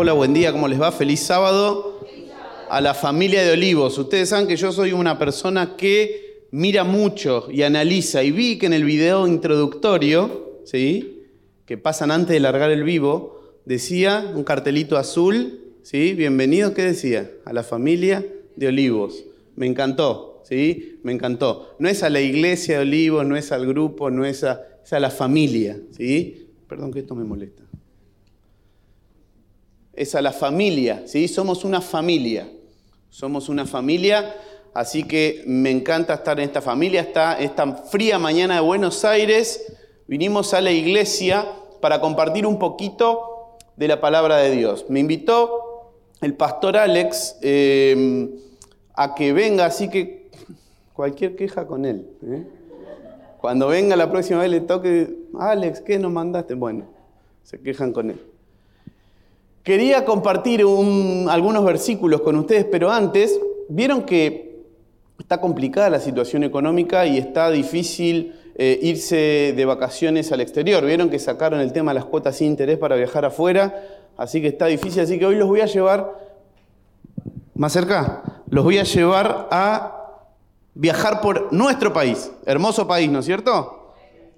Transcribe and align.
Hola, 0.00 0.12
buen 0.12 0.32
día, 0.32 0.52
¿cómo 0.52 0.68
les 0.68 0.80
va? 0.80 0.92
Feliz 0.92 1.18
sábado 1.18 1.98
a 2.70 2.80
la 2.80 2.94
familia 2.94 3.42
de 3.42 3.50
Olivos. 3.50 3.98
Ustedes 3.98 4.28
saben 4.28 4.46
que 4.46 4.54
yo 4.54 4.70
soy 4.70 4.92
una 4.92 5.18
persona 5.18 5.74
que 5.76 6.44
mira 6.52 6.84
mucho 6.84 7.48
y 7.50 7.62
analiza 7.62 8.22
y 8.22 8.30
vi 8.30 8.58
que 8.58 8.66
en 8.66 8.74
el 8.74 8.84
video 8.84 9.26
introductorio, 9.26 10.60
¿sí? 10.64 11.24
que 11.66 11.78
pasan 11.78 12.12
antes 12.12 12.28
de 12.28 12.38
largar 12.38 12.70
el 12.70 12.84
vivo, 12.84 13.40
decía 13.64 14.30
un 14.36 14.44
cartelito 14.44 14.96
azul, 14.96 15.64
¿sí? 15.82 16.14
bienvenido, 16.14 16.74
¿qué 16.74 16.82
decía? 16.82 17.32
A 17.44 17.52
la 17.52 17.64
familia 17.64 18.24
de 18.54 18.68
Olivos. 18.68 19.24
Me 19.56 19.66
encantó, 19.66 20.44
¿sí? 20.44 21.00
Me 21.02 21.10
encantó. 21.10 21.74
No 21.80 21.88
es 21.88 22.04
a 22.04 22.08
la 22.08 22.20
iglesia 22.20 22.76
de 22.76 22.82
Olivos, 22.82 23.26
no 23.26 23.36
es 23.36 23.50
al 23.50 23.66
grupo, 23.66 24.12
no 24.12 24.24
es 24.24 24.44
a, 24.44 24.64
es 24.84 24.92
a 24.92 25.00
la 25.00 25.10
familia, 25.10 25.76
¿sí? 25.90 26.46
Perdón 26.68 26.92
que 26.92 27.00
esto 27.00 27.16
me 27.16 27.24
molesta 27.24 27.67
es 29.98 30.14
a 30.14 30.22
la 30.22 30.32
familia, 30.32 31.02
¿sí? 31.06 31.26
Somos 31.26 31.64
una 31.64 31.80
familia, 31.80 32.48
somos 33.10 33.48
una 33.48 33.66
familia, 33.66 34.32
así 34.72 35.02
que 35.02 35.42
me 35.44 35.72
encanta 35.72 36.14
estar 36.14 36.38
en 36.38 36.44
esta 36.46 36.62
familia, 36.62 37.00
está 37.00 37.36
esta 37.38 37.74
fría 37.74 38.16
mañana 38.16 38.54
de 38.54 38.60
Buenos 38.60 39.04
Aires, 39.04 39.74
vinimos 40.06 40.54
a 40.54 40.60
la 40.60 40.70
iglesia 40.70 41.44
para 41.80 42.00
compartir 42.00 42.46
un 42.46 42.60
poquito 42.60 43.56
de 43.76 43.88
la 43.88 44.00
palabra 44.00 44.36
de 44.36 44.52
Dios. 44.52 44.86
Me 44.88 45.00
invitó 45.00 45.90
el 46.20 46.34
pastor 46.34 46.76
Alex 46.76 47.36
em, 47.42 48.30
a 48.94 49.16
que 49.16 49.32
venga, 49.32 49.66
así 49.66 49.90
que 49.90 50.30
cualquier 50.92 51.34
queja 51.34 51.66
con 51.66 51.84
él. 51.84 52.08
¿eh? 52.22 52.46
Cuando 53.40 53.66
venga 53.66 53.96
la 53.96 54.08
próxima 54.08 54.42
vez 54.42 54.50
le 54.50 54.60
toque, 54.60 55.12
Alex, 55.40 55.80
¿qué 55.80 55.98
nos 55.98 56.12
mandaste? 56.12 56.54
Bueno, 56.54 56.86
se 57.42 57.60
quejan 57.60 57.92
con 57.92 58.10
él. 58.10 58.37
Quería 59.68 60.06
compartir 60.06 60.64
algunos 61.28 61.62
versículos 61.62 62.22
con 62.22 62.36
ustedes, 62.36 62.64
pero 62.64 62.90
antes, 62.90 63.38
vieron 63.68 64.04
que 64.04 64.64
está 65.18 65.42
complicada 65.42 65.90
la 65.90 66.00
situación 66.00 66.42
económica 66.42 67.04
y 67.04 67.18
está 67.18 67.50
difícil 67.50 68.34
eh, 68.54 68.78
irse 68.80 69.52
de 69.54 69.64
vacaciones 69.66 70.32
al 70.32 70.40
exterior. 70.40 70.82
Vieron 70.86 71.10
que 71.10 71.18
sacaron 71.18 71.60
el 71.60 71.74
tema 71.74 71.90
de 71.90 71.96
las 71.96 72.06
cuotas 72.06 72.36
sin 72.36 72.46
interés 72.46 72.78
para 72.78 72.96
viajar 72.96 73.26
afuera, 73.26 73.84
así 74.16 74.40
que 74.40 74.48
está 74.48 74.64
difícil. 74.64 75.02
Así 75.02 75.18
que 75.18 75.26
hoy 75.26 75.36
los 75.36 75.46
voy 75.46 75.60
a 75.60 75.66
llevar 75.66 76.14
más 77.54 77.70
cerca, 77.70 78.22
los 78.48 78.64
voy 78.64 78.78
a 78.78 78.84
llevar 78.84 79.48
a 79.50 80.22
viajar 80.72 81.20
por 81.20 81.52
nuestro 81.52 81.92
país. 81.92 82.32
Hermoso 82.46 82.88
país, 82.88 83.10
¿no 83.10 83.18
es 83.18 83.26
cierto? 83.26 83.77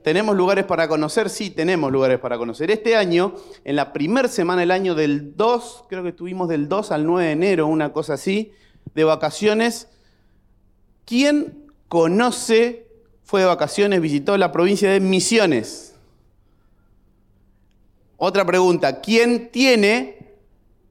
¿Tenemos 0.03 0.35
lugares 0.35 0.65
para 0.65 0.89
conocer? 0.89 1.29
Sí, 1.29 1.51
tenemos 1.51 1.93
lugares 1.93 2.19
para 2.19 2.39
conocer. 2.39 2.71
Este 2.71 2.97
año, 2.97 3.35
en 3.65 3.77
la 3.77 3.93
primera 3.93 4.29
semana 4.29 4.61
del 4.61 4.71
año 4.71 4.95
del 4.95 5.37
2, 5.37 5.85
creo 5.89 6.03
que 6.03 6.09
estuvimos 6.11 6.49
del 6.49 6.69
2 6.69 6.91
al 6.91 7.05
9 7.05 7.27
de 7.27 7.33
enero, 7.33 7.67
una 7.67 7.93
cosa 7.93 8.15
así, 8.15 8.53
de 8.95 9.05
vacaciones. 9.05 9.89
¿Quién 11.05 11.71
conoce, 11.89 12.87
fue 13.25 13.41
de 13.41 13.47
vacaciones, 13.47 14.01
visitó 14.01 14.39
la 14.39 14.53
provincia 14.53 14.91
de 14.91 15.01
Misiones? 15.01 15.95
Otra 18.17 18.47
pregunta, 18.47 19.03
¿quién 19.03 19.51
tiene 19.51 20.35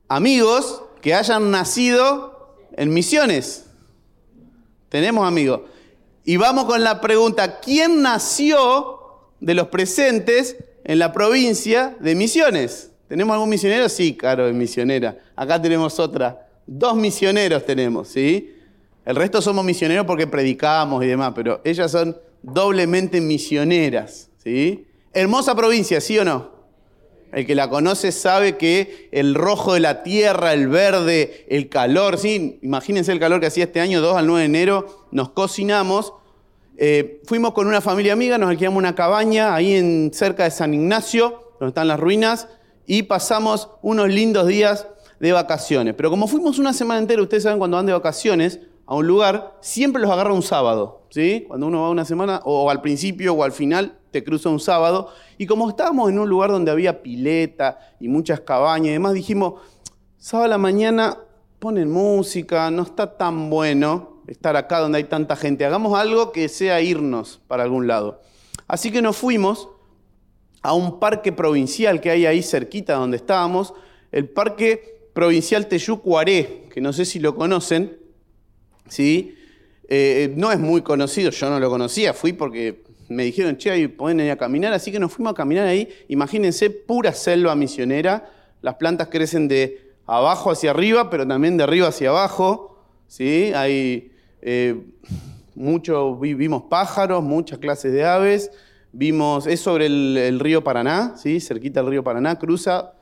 amigos 0.08 0.84
que 1.02 1.16
hayan 1.16 1.50
nacido 1.50 2.56
en 2.74 2.94
Misiones? 2.94 3.66
Tenemos 4.90 5.28
amigos. 5.28 5.62
Y 6.26 6.38
vamos 6.38 6.66
con 6.66 6.84
la 6.84 7.02
pregunta, 7.02 7.60
¿quién 7.60 8.04
nació 8.04 8.99
de 9.40 9.54
los 9.54 9.68
presentes 9.68 10.58
en 10.84 11.00
la 11.00 11.12
provincia 11.12 11.96
de 12.00 12.16
Misiones. 12.16 12.92
¿Tenemos 13.10 13.34
algún 13.34 13.50
misionero? 13.50 13.90
Sí, 13.90 14.16
claro, 14.16 14.54
misionera. 14.54 15.18
Acá 15.36 15.60
tenemos 15.60 16.00
otra. 16.00 16.48
Dos 16.68 16.96
misioneros 16.96 17.66
tenemos, 17.66 18.08
¿sí? 18.10 18.54
El 19.04 19.16
resto 19.16 19.42
somos 19.42 19.66
misioneros 19.66 20.06
porque 20.06 20.28
predicamos 20.28 21.04
y 21.04 21.08
demás, 21.08 21.34
pero 21.36 21.60
ellas 21.64 21.92
son 21.92 22.16
doblemente 22.44 23.20
misioneras, 23.20 24.30
¿sí? 24.44 24.86
Hermosa 25.12 25.56
provincia, 25.56 26.00
¿sí 26.00 26.20
o 26.20 26.24
no? 26.24 26.52
El 27.32 27.48
que 27.48 27.56
la 27.56 27.68
conoce 27.68 28.12
sabe 28.12 28.58
que 28.58 29.10
el 29.12 29.34
rojo 29.34 29.74
de 29.74 29.80
la 29.80 30.04
tierra, 30.04 30.54
el 30.54 30.68
verde, 30.68 31.48
el 31.50 31.68
calor, 31.68 32.20
¿sí? 32.20 32.60
Imagínense 32.62 33.12
el 33.12 33.20
calor 33.20 33.40
que 33.40 33.48
hacía 33.48 33.64
este 33.64 33.82
año, 33.82 34.02
2 34.02 34.18
al 34.18 34.28
9 34.28 34.42
de 34.42 34.46
enero, 34.46 35.08
nos 35.12 35.32
cocinamos 35.32 36.14
eh, 36.82 37.22
fuimos 37.26 37.52
con 37.52 37.68
una 37.68 37.82
familia 37.82 38.14
amiga, 38.14 38.38
nos 38.38 38.50
alquilamos 38.50 38.78
una 38.78 38.96
cabaña 38.96 39.54
ahí 39.54 39.74
en, 39.74 40.12
cerca 40.14 40.46
de 40.46 40.52
San 40.52 40.74
Ignacio, 40.74 41.52
donde 41.60 41.72
están 41.72 41.90
las 41.90 42.00
ruinas, 42.00 42.48
y 42.88 43.04
pasamos 43.04 43.70
unos 43.82 44.08
lindos 44.08 44.48
días 44.48 44.88
de 45.20 45.34
vacaciones. 45.34 45.94
Pero 45.96 46.10
como 46.10 46.26
fuimos 46.30 46.58
una 46.58 46.72
semana 46.72 47.02
entera, 47.02 47.22
ustedes 47.22 47.44
saben 47.44 47.60
cuando 47.60 47.76
van 47.76 47.86
de 47.86 47.92
vacaciones 47.92 48.62
a 48.86 48.96
un 48.96 49.06
lugar, 49.06 49.58
siempre 49.60 50.02
los 50.02 50.10
agarra 50.10 50.32
un 50.32 50.42
sábado. 50.42 51.02
¿sí? 51.10 51.44
Cuando 51.50 51.68
uno 51.68 51.82
va 51.82 51.90
una 51.90 52.06
semana, 52.06 52.40
o 52.46 52.70
al 52.70 52.80
principio 52.80 53.34
o 53.34 53.44
al 53.44 53.52
final, 53.52 53.98
te 54.12 54.24
cruza 54.24 54.48
un 54.48 54.62
sábado. 54.62 55.10
Y 55.38 55.48
como 55.48 55.68
estábamos 55.68 56.10
en 56.10 56.18
un 56.18 56.30
lugar 56.30 56.50
donde 56.50 56.72
había 56.72 57.04
pileta 57.04 57.78
y 58.00 58.08
muchas 58.08 58.40
cabañas 58.40 58.88
y 58.88 58.94
demás, 58.94 59.14
dijimos, 59.14 59.56
sábado 60.18 60.46
a 60.46 60.50
la 60.52 60.58
mañana 60.58 61.18
ponen 61.60 61.92
música, 61.92 62.72
no 62.72 62.84
está 62.84 63.18
tan 63.18 63.50
bueno 63.50 64.19
estar 64.30 64.56
acá 64.56 64.80
donde 64.80 65.00
hay 65.00 65.04
tanta 65.06 65.36
gente. 65.36 65.66
Hagamos 65.66 65.98
algo 65.98 66.32
que 66.32 66.48
sea 66.50 66.82
irnos 66.82 67.42
para 67.48 67.64
algún 67.64 67.88
lado. 67.88 68.22
Así 68.68 68.92
que 68.92 69.02
nos 69.02 69.18
fuimos 69.18 69.70
a 70.62 70.74
un 70.74 71.00
parque 71.00 71.32
provincial 71.32 72.00
que 72.00 72.12
hay 72.12 72.26
ahí 72.26 72.44
cerquita 72.44 72.96
donde 72.96 73.18
estábamos, 73.18 73.74
el 74.12 74.30
Parque 74.30 75.10
Provincial 75.14 75.68
Teyucuaré, 75.68 76.66
que 76.72 76.82
no 76.82 76.94
sé 76.94 77.06
si 77.06 77.20
lo 77.20 77.36
conocen, 77.36 77.98
¿sí? 78.88 79.36
Eh, 79.88 80.34
no 80.36 80.52
es 80.52 80.60
muy 80.60 80.82
conocido, 80.82 81.32
yo 81.32 81.50
no 81.50 81.60
lo 81.60 81.70
conocía, 81.70 82.14
fui 82.14 82.34
porque 82.34 82.84
me 83.08 83.24
dijeron, 83.24 83.58
che, 83.58 83.72
ahí 83.72 83.88
pueden 83.88 84.20
ir 84.20 84.32
a 84.32 84.36
caminar, 84.36 84.74
así 84.74 84.92
que 84.92 85.00
nos 85.00 85.12
fuimos 85.12 85.32
a 85.32 85.36
caminar 85.36 85.66
ahí. 85.66 85.90
Imagínense, 86.10 86.70
pura 86.70 87.14
selva 87.14 87.56
misionera, 87.56 88.30
las 88.62 88.76
plantas 88.76 89.08
crecen 89.08 89.48
de 89.48 89.94
abajo 90.06 90.52
hacia 90.52 90.72
arriba, 90.72 91.10
pero 91.10 91.28
también 91.28 91.58
de 91.58 91.64
arriba 91.64 91.88
hacia 91.88 92.10
abajo, 92.10 92.86
¿sí? 93.08 93.52
Hay 93.56 94.09
eh, 94.42 94.82
vimos 95.56 96.64
pájaros, 96.64 97.24
muchas 97.24 97.60
clases 97.60 97.92
de 97.94 98.06
aves. 98.06 98.52
Vimos, 98.92 99.46
es 99.46 99.60
sobre 99.60 99.86
el, 99.86 100.40
río 100.40 100.64
Paraná, 100.64 101.14
¿sí? 101.16 101.40
cerquita 101.40 101.82
del 101.82 101.92
río 101.92 102.04
Paraná, 102.04 102.40
cruza 102.40 102.94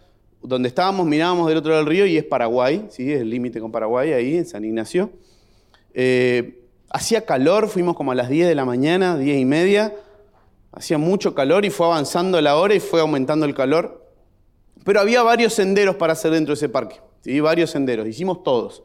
donde 0.42 0.68
estábamos, 0.68 1.06
mirábamos 1.06 1.48
del 1.48 1.58
otro 1.58 1.72
lado 1.72 1.84
del 1.84 1.92
río 1.92 2.06
y 2.06 2.18
es 2.18 2.24
Paraguay, 2.24 2.88
¿sí? 2.90 3.12
es 3.12 3.22
el 3.22 3.30
límite 3.30 3.60
con 3.60 3.72
Paraguay, 3.72 4.14
ahí 4.14 4.38
en 4.38 4.46
San 4.46 4.66
Ignacio. 4.66 5.10
Eh, 5.94 6.62
hacía 6.90 7.26
calor, 7.26 7.70
fuimos 7.70 7.96
como 7.96 8.12
a 8.12 8.16
las 8.16 8.30
10 8.30 8.48
de 8.48 8.56
la 8.56 8.66
mañana, 8.66 9.18
10 9.18 9.40
y 9.40 9.46
media. 9.46 9.96
Hacía 10.72 10.98
mucho 10.98 11.34
calor 11.34 11.66
y 11.66 11.70
fue 11.70 11.88
avanzando 11.88 12.40
la 12.42 12.58
hora 12.58 12.76
y 12.76 12.80
fue 12.80 13.00
aumentando 13.00 13.46
el 13.46 13.56
calor. 13.56 14.06
Pero 14.84 15.00
había 15.00 15.24
varios 15.24 15.54
senderos 15.54 15.96
para 15.96 16.14
hacer 16.14 16.32
dentro 16.32 16.54
de 16.54 16.58
ese 16.58 16.70
parque, 16.70 16.98
¿sí? 17.22 17.40
varios 17.40 17.72
senderos, 17.72 18.08
hicimos 18.08 18.44
todos 18.44 18.84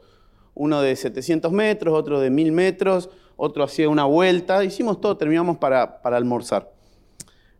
uno 0.55 0.81
de 0.81 0.95
700 0.95 1.51
metros, 1.51 1.93
otro 1.93 2.19
de 2.19 2.29
1000 2.29 2.51
metros, 2.51 3.09
otro 3.35 3.63
hacía 3.63 3.89
una 3.89 4.05
vuelta, 4.05 4.63
hicimos 4.63 5.01
todo, 5.01 5.17
terminamos 5.17 5.57
para, 5.57 5.99
almorzar. 6.03 6.71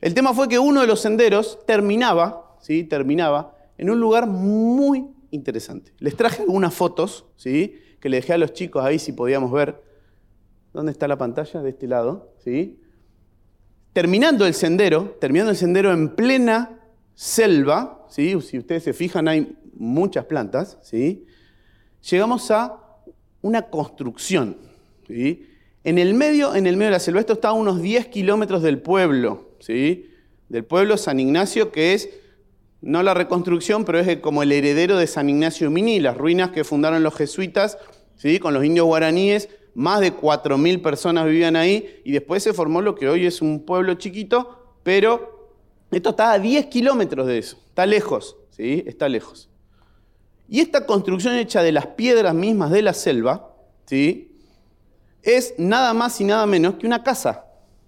El 0.02 0.14
tema 0.14 0.34
fue 0.34 0.48
que 0.48 0.60
uno 0.60 0.82
de 0.82 0.88
los 0.88 1.00
senderos 1.00 1.60
terminaba, 1.66 2.58
¿sí? 2.62 2.84
terminaba 2.84 3.56
en 3.78 3.90
un 3.90 4.00
lugar 4.00 4.28
muy 4.28 5.08
interesante. 5.32 5.94
Les 6.00 6.16
traje 6.16 6.44
algunas 6.44 6.74
fotos, 6.74 7.26
¿sí? 7.36 7.76
que 8.00 8.10
le 8.10 8.18
dejé 8.18 8.34
a 8.34 8.38
los 8.38 8.54
chicos 8.54 8.84
ahí 8.84 9.00
si 9.00 9.14
podíamos 9.14 9.52
ver. 9.52 9.82
¿Dónde 10.74 10.92
está 10.92 11.08
la 11.08 11.18
pantalla? 11.18 11.62
De 11.62 11.70
este 11.70 11.88
lado. 11.88 12.34
¿sí? 12.44 12.80
Terminando 13.94 14.46
el 14.46 14.54
sendero, 14.54 15.18
terminando 15.20 15.52
el 15.52 15.58
sendero 15.58 15.92
en 15.92 16.16
plena 16.16 16.80
selva, 17.16 18.06
¿sí? 18.10 18.40
si 18.42 18.58
ustedes 18.58 18.84
se 18.84 18.94
fijan 18.94 19.28
hay 19.28 19.56
muchas 19.74 20.26
plantas, 20.26 20.78
¿sí? 20.82 21.26
llegamos 22.10 22.52
a 22.52 22.83
una 23.44 23.64
construcción. 23.64 24.58
¿sí? 25.06 25.48
En, 25.84 26.00
el 26.00 26.16
medio, 26.16 26.56
en 26.56 26.66
el 26.66 26.76
medio 26.76 26.88
de 26.88 26.94
la 26.94 27.00
selva, 27.00 27.20
esto 27.20 27.34
está 27.34 27.50
a 27.50 27.54
unos 27.54 27.82
10 27.82 28.08
kilómetros 28.08 28.64
del 28.64 28.80
pueblo, 28.80 29.52
¿sí? 29.60 30.10
del 30.50 30.66
pueblo 30.66 30.98
San 30.98 31.20
Ignacio, 31.20 31.72
que 31.72 31.94
es 31.94 32.10
no 32.82 33.04
la 33.04 33.14
reconstrucción, 33.14 33.86
pero 33.86 34.00
es 34.00 34.18
como 34.20 34.44
el 34.44 34.52
heredero 34.52 34.98
de 34.98 35.08
San 35.08 35.30
Ignacio 35.30 35.70
Mini, 35.70 36.00
las 36.00 36.18
ruinas 36.18 36.52
que 36.52 36.64
fundaron 36.64 37.04
los 37.04 37.16
jesuitas 37.16 37.78
¿sí? 38.16 38.40
con 38.40 38.54
los 38.54 38.66
indios 38.66 38.88
guaraníes. 38.88 39.50
Más 39.76 40.02
de 40.02 40.16
4.000 40.16 40.82
personas 40.82 41.26
vivían 41.26 41.56
ahí 41.56 42.02
y 42.04 42.12
después 42.12 42.44
se 42.44 42.54
formó 42.54 42.82
lo 42.82 42.96
que 42.96 43.10
hoy 43.10 43.26
es 43.26 43.42
un 43.42 43.66
pueblo 43.66 43.96
chiquito, 43.96 44.76
pero 44.84 45.50
esto 45.92 46.12
está 46.12 46.34
a 46.34 46.40
10 46.40 46.68
kilómetros 46.68 47.26
de 47.28 47.40
eso, 47.40 47.58
está 47.68 47.86
lejos, 47.86 48.38
¿sí? 48.52 48.84
está 48.86 49.10
lejos. 49.10 49.50
Y 50.48 50.60
esta 50.60 50.86
construcción 50.86 51.36
hecha 51.36 51.64
de 51.64 51.72
las 51.72 51.88
piedras 51.88 52.34
mismas 52.36 52.72
de 52.72 52.82
la 52.82 52.94
selva, 52.94 53.56
¿sí? 53.86 54.30
es 55.24 55.56
nada 55.58 55.94
más 55.94 56.20
y 56.22 56.26
nada 56.26 56.46
menos 56.46 56.76
que 56.76 56.86
una 56.86 57.02
casa. 57.02 57.46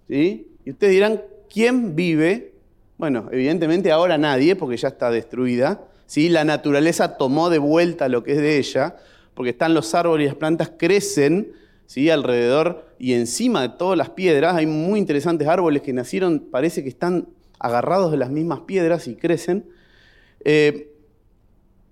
¿sí? 0.08 0.48
Y 0.66 0.72
ustedes 0.72 0.94
dirán, 0.94 1.22
¿quién 1.54 1.96
vive? 1.96 2.54
Bueno, 2.98 3.28
evidentemente 3.32 3.92
ahora 3.92 4.18
nadie, 4.18 4.56
porque 4.56 4.78
ya 4.78 4.88
está 4.88 5.12
destruida, 5.12 5.82
¿sí? 6.06 6.30
La 6.30 6.46
naturaleza 6.46 7.18
tomó 7.18 7.50
de 7.50 7.60
vuelta 7.60 8.08
lo 8.08 8.24
que 8.24 8.32
es 8.32 8.38
de 8.38 8.58
ella, 8.58 8.96
porque 9.34 9.50
están 9.50 9.74
los 9.74 9.94
árboles 9.94 10.26
y 10.26 10.28
las 10.28 10.38
plantas 10.38 10.72
crecen 10.78 11.52
¿sí? 11.88 12.10
alrededor 12.10 12.86
y 12.98 13.14
encima 13.14 13.62
de 13.62 13.70
todas 13.70 13.98
las 13.98 14.12
piedras. 14.12 14.56
Hay 14.56 14.66
muy 14.66 14.98
interesantes 14.98 15.48
árboles 15.48 15.82
que 15.82 15.92
nacieron, 15.92 16.40
parece 16.40 16.84
que 16.84 16.90
están 16.90 17.28
agarrados 17.60 18.12
de 18.12 18.18
las 18.18 18.30
mismas 18.30 18.62
piedras 18.62 19.10
y 19.10 19.16
crecen. 19.16 19.66
Eh, 20.46 20.95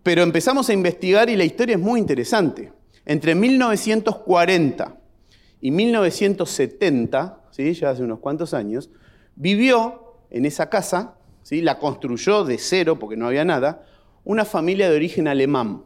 pero 0.04 0.22
empezamos 0.22 0.70
a 0.70 0.74
investigar 0.74 1.30
y 1.30 1.38
la 1.38 1.46
historia 1.46 1.76
es 1.76 1.82
muy 1.82 2.00
interesante. 2.00 2.74
Entre 3.06 3.34
1940 3.36 4.98
y 5.62 5.72
1970, 5.72 7.42
¿sí? 7.52 7.74
ya 7.74 7.90
hace 7.90 8.04
unos 8.04 8.20
cuantos 8.20 8.54
años, 8.54 8.90
vivió 9.36 10.18
en 10.30 10.46
esa 10.46 10.70
casa, 10.70 11.16
¿sí? 11.42 11.62
la 11.62 11.80
construyó 11.80 12.44
de 12.44 12.58
cero 12.58 13.00
porque 13.00 13.16
no 13.16 13.28
había 13.28 13.46
nada, 13.46 13.86
una 14.26 14.44
familia 14.44 14.90
de 14.90 14.96
origen 14.98 15.28
alemán. 15.30 15.84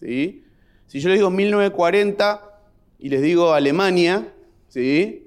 ¿sí? 0.00 0.44
Si 0.86 1.00
yo 1.00 1.10
les 1.10 1.18
digo 1.18 1.30
1940 1.30 2.60
y 2.98 3.10
les 3.10 3.20
digo 3.20 3.52
Alemania, 3.52 4.32
¿sí? 4.68 5.24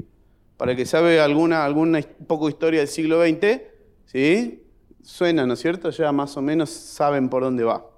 para 0.57 0.71
el 0.71 0.77
que 0.77 0.85
sabe 0.85 1.19
alguna, 1.19 1.63
alguna 1.63 2.01
poco 2.25 2.49
historia 2.49 2.79
del 2.79 2.89
siglo 2.89 3.23
XX, 3.23 3.61
¿sí? 4.05 4.63
suena, 5.03 5.45
¿no 5.45 5.53
es 5.53 5.59
cierto? 5.59 5.91
Ya 5.91 6.11
más 6.11 6.37
o 6.37 6.41
menos 6.41 6.71
saben 6.71 7.29
por 7.29 7.43
dónde 7.43 7.63
va. 7.63 7.90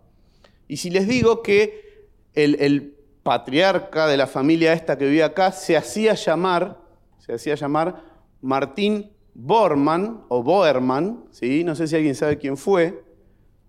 Y 0.73 0.77
si 0.77 0.89
les 0.89 1.07
digo 1.07 1.43
que 1.43 2.07
el, 2.33 2.97
patriarca 3.21 4.07
de 4.07 4.17
la 4.17 4.25
familia 4.25 4.73
esta 4.73 4.97
que 4.97 5.05
vivía 5.05 5.27
acá 5.27 5.51
se 5.51 5.77
hacía 5.77 6.15
llamar, 6.15 6.81
se 7.19 7.31
hacía 7.31 7.53
llamar 7.53 8.03
Martín 8.41 9.11
Bormann 9.35 10.23
o 10.29 10.41
Boerman, 10.41 11.25
¿sí? 11.29 11.63
no 11.63 11.75
sé 11.75 11.87
si 11.87 11.95
alguien 11.95 12.15
sabe 12.15 12.39
quién 12.39 12.57
fue, 12.57 13.03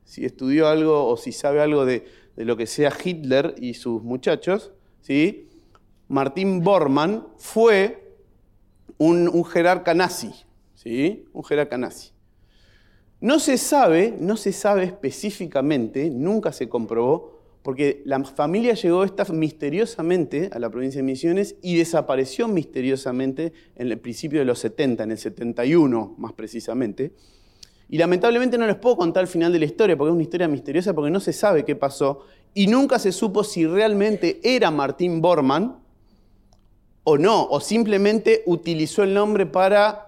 si 0.06 0.24
estudió 0.24 0.66
algo 0.66 1.06
o 1.06 1.18
si 1.18 1.30
sabe 1.32 1.60
algo 1.60 1.84
de, 1.84 2.06
lo 2.36 2.56
que 2.56 2.66
sea 2.66 2.90
Hitler 3.04 3.54
y 3.58 3.74
sus 3.74 4.02
muchachos, 4.02 4.72
¿sí? 5.02 5.50
Martín 6.08 6.64
Bormann 6.64 7.26
fue 7.36 8.16
un, 8.96 9.28
un 9.28 9.44
jerarca 9.44 9.92
nazi, 9.92 10.32
¿sí? 10.74 11.26
un 11.34 11.44
jerarca 11.44 11.76
nazi. 11.76 12.13
No 13.24 13.38
se 13.38 13.56
sabe, 13.56 14.14
no 14.20 14.36
se 14.36 14.52
sabe 14.52 14.84
específicamente, 14.84 16.10
nunca 16.10 16.52
se 16.52 16.68
comprobó 16.68 17.40
porque 17.62 18.02
la 18.04 18.22
familia 18.22 18.74
llegó 18.74 19.02
esta 19.02 19.24
misteriosamente 19.32 20.50
a 20.52 20.58
la 20.58 20.68
provincia 20.68 20.98
de 20.98 21.04
Misiones 21.04 21.56
y 21.62 21.78
desapareció 21.78 22.48
misteriosamente 22.48 23.54
en 23.76 23.90
el 23.90 23.98
principio 23.98 24.40
de 24.40 24.44
los 24.44 24.58
70, 24.58 25.04
en 25.04 25.10
el 25.12 25.16
71 25.16 26.16
más 26.18 26.34
precisamente. 26.34 27.14
Y 27.88 27.96
lamentablemente 27.96 28.58
no 28.58 28.66
les 28.66 28.76
puedo 28.76 28.98
contar 28.98 29.22
el 29.22 29.28
final 29.28 29.54
de 29.54 29.58
la 29.60 29.64
historia, 29.64 29.96
porque 29.96 30.10
es 30.10 30.14
una 30.14 30.22
historia 30.22 30.46
misteriosa, 30.46 30.92
porque 30.92 31.10
no 31.10 31.20
se 31.20 31.32
sabe 31.32 31.64
qué 31.64 31.76
pasó, 31.76 32.26
y 32.52 32.66
nunca 32.66 32.98
se 32.98 33.10
supo 33.10 33.42
si 33.42 33.64
realmente 33.66 34.38
era 34.44 34.70
Martín 34.70 35.22
Bormann 35.22 35.78
o 37.04 37.16
no, 37.16 37.46
o 37.46 37.58
simplemente 37.58 38.42
utilizó 38.44 39.02
el 39.02 39.14
nombre 39.14 39.46
para 39.46 40.03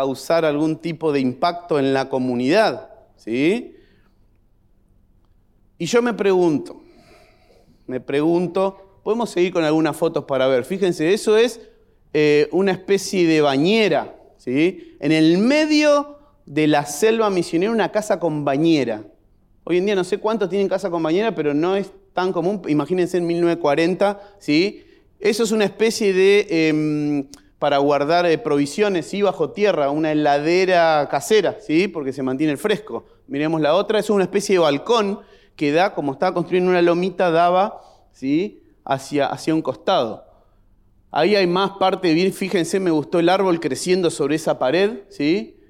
causar 0.00 0.46
algún 0.46 0.76
tipo 0.76 1.12
de 1.12 1.20
impacto 1.20 1.78
en 1.78 1.92
la 1.92 2.08
comunidad. 2.08 2.88
¿sí? 3.16 3.76
Y 5.76 5.84
yo 5.84 6.00
me 6.00 6.14
pregunto, 6.14 6.80
me 7.86 8.00
pregunto, 8.00 9.00
podemos 9.04 9.28
seguir 9.28 9.52
con 9.52 9.62
algunas 9.62 9.94
fotos 9.94 10.24
para 10.24 10.46
ver. 10.46 10.64
Fíjense, 10.64 11.12
eso 11.12 11.36
es 11.36 11.60
eh, 12.14 12.48
una 12.50 12.72
especie 12.72 13.26
de 13.26 13.42
bañera, 13.42 14.16
¿sí? 14.38 14.96
En 15.00 15.12
el 15.12 15.36
medio 15.36 16.16
de 16.46 16.66
la 16.66 16.86
selva 16.86 17.28
misionera, 17.28 17.70
una 17.70 17.92
casa 17.92 18.18
con 18.18 18.42
bañera. 18.42 19.04
Hoy 19.64 19.76
en 19.76 19.84
día 19.84 19.94
no 19.94 20.04
sé 20.04 20.16
cuántos 20.16 20.48
tienen 20.48 20.68
casa 20.68 20.88
con 20.88 21.02
bañera, 21.02 21.34
pero 21.34 21.52
no 21.52 21.76
es 21.76 21.92
tan 22.14 22.32
común. 22.32 22.62
Imagínense 22.68 23.18
en 23.18 23.26
1940, 23.26 24.18
¿sí? 24.38 24.82
Eso 25.18 25.42
es 25.42 25.52
una 25.52 25.66
especie 25.66 26.14
de, 26.14 26.46
em, 26.68 27.26
para 27.60 27.76
guardar 27.76 28.24
eh, 28.24 28.38
provisiones, 28.38 29.06
¿sí? 29.06 29.20
Bajo 29.20 29.50
tierra, 29.50 29.90
una 29.90 30.10
heladera 30.10 31.06
casera, 31.10 31.58
¿sí? 31.60 31.88
Porque 31.88 32.12
se 32.14 32.22
mantiene 32.22 32.52
el 32.52 32.58
fresco. 32.58 33.04
Miremos 33.28 33.60
la 33.60 33.74
otra, 33.74 33.98
es 33.98 34.08
una 34.08 34.24
especie 34.24 34.54
de 34.54 34.60
balcón 34.60 35.20
que 35.56 35.70
da, 35.70 35.94
como 35.94 36.12
estaba 36.12 36.32
construyendo 36.32 36.70
una 36.70 36.80
lomita, 36.80 37.30
daba 37.30 37.82
¿sí? 38.12 38.62
hacia, 38.82 39.26
hacia 39.26 39.54
un 39.54 39.60
costado. 39.60 40.24
Ahí 41.10 41.36
hay 41.36 41.46
más 41.46 41.72
parte, 41.72 42.14
bien, 42.14 42.32
fíjense, 42.32 42.80
me 42.80 42.90
gustó 42.90 43.18
el 43.18 43.28
árbol 43.28 43.60
creciendo 43.60 44.10
sobre 44.10 44.36
esa 44.36 44.58
pared, 44.58 45.00
¿sí? 45.10 45.60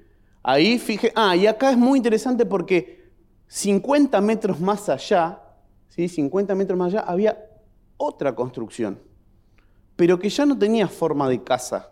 Ahí, 0.43 0.79
fíjense, 0.79 1.11
ah, 1.13 1.35
y 1.35 1.45
acá 1.45 1.71
es 1.71 1.77
muy 1.77 1.97
interesante 1.97 2.45
porque 2.45 3.11
50 3.47 4.21
metros 4.21 4.61
más 4.61 4.87
allá, 4.87 5.41
¿sí? 5.89 6.07
50 6.07 6.55
metros 6.55 6.79
más 6.79 6.93
allá, 6.93 7.01
había 7.01 7.49
otra 7.97 8.33
construcción, 8.33 8.97
pero 10.01 10.17
que 10.17 10.29
ya 10.29 10.47
no 10.47 10.57
tenía 10.57 10.87
forma 10.87 11.29
de 11.29 11.43
casa. 11.43 11.91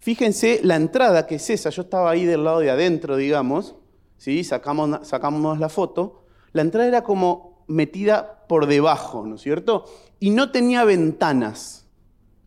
Fíjense 0.00 0.58
la 0.64 0.74
entrada 0.74 1.24
que 1.24 1.36
es 1.36 1.50
esa, 1.50 1.70
yo 1.70 1.82
estaba 1.82 2.10
ahí 2.10 2.24
del 2.24 2.42
lado 2.42 2.58
de 2.58 2.68
adentro, 2.68 3.16
digamos, 3.16 3.76
¿sí? 4.16 4.42
Sacamos, 4.42 5.06
sacamos 5.06 5.60
la 5.60 5.68
foto, 5.68 6.24
la 6.50 6.62
entrada 6.62 6.88
era 6.88 7.04
como 7.04 7.64
metida 7.68 8.44
por 8.48 8.66
debajo, 8.66 9.24
¿no 9.24 9.36
es 9.36 9.40
cierto? 9.40 9.84
Y 10.18 10.30
no 10.30 10.50
tenía 10.50 10.82
ventanas. 10.82 11.86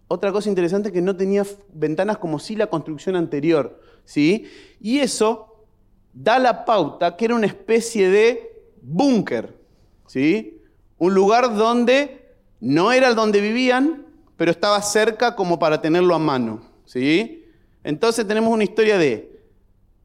Otra 0.10 0.34
cosa 0.34 0.50
interesante 0.50 0.90
es 0.90 0.94
que 0.94 1.02
no 1.02 1.16
tenía 1.16 1.46
ventanas 1.72 2.18
como 2.18 2.38
si 2.38 2.58
la 2.58 2.68
construcción 2.68 3.16
anterior, 3.16 3.80
¿sí? 4.04 4.46
Y 4.82 5.00
eso 5.00 5.68
da 6.12 6.38
la 6.38 6.66
pauta 6.66 7.16
que 7.16 7.24
era 7.24 7.36
una 7.36 7.48
especie 7.48 8.10
de 8.10 8.74
búnker, 8.82 9.58
¿sí? 10.06 10.62
Un 10.98 11.14
lugar 11.14 11.56
donde 11.56 12.36
no 12.60 12.92
era 12.92 13.08
el 13.08 13.16
donde 13.16 13.40
vivían, 13.40 14.05
pero 14.38 14.52
estaba 14.52 14.82
cerca 14.82 15.36
como 15.36 15.60
para 15.60 15.82
tenerlo 15.82 16.16
a 16.16 16.20
mano, 16.20 16.62
¿sí? 16.86 17.46
Entonces 17.84 18.28
tenemos 18.28 18.54
una 18.54 18.64
historia 18.64 18.98
de 18.98 19.40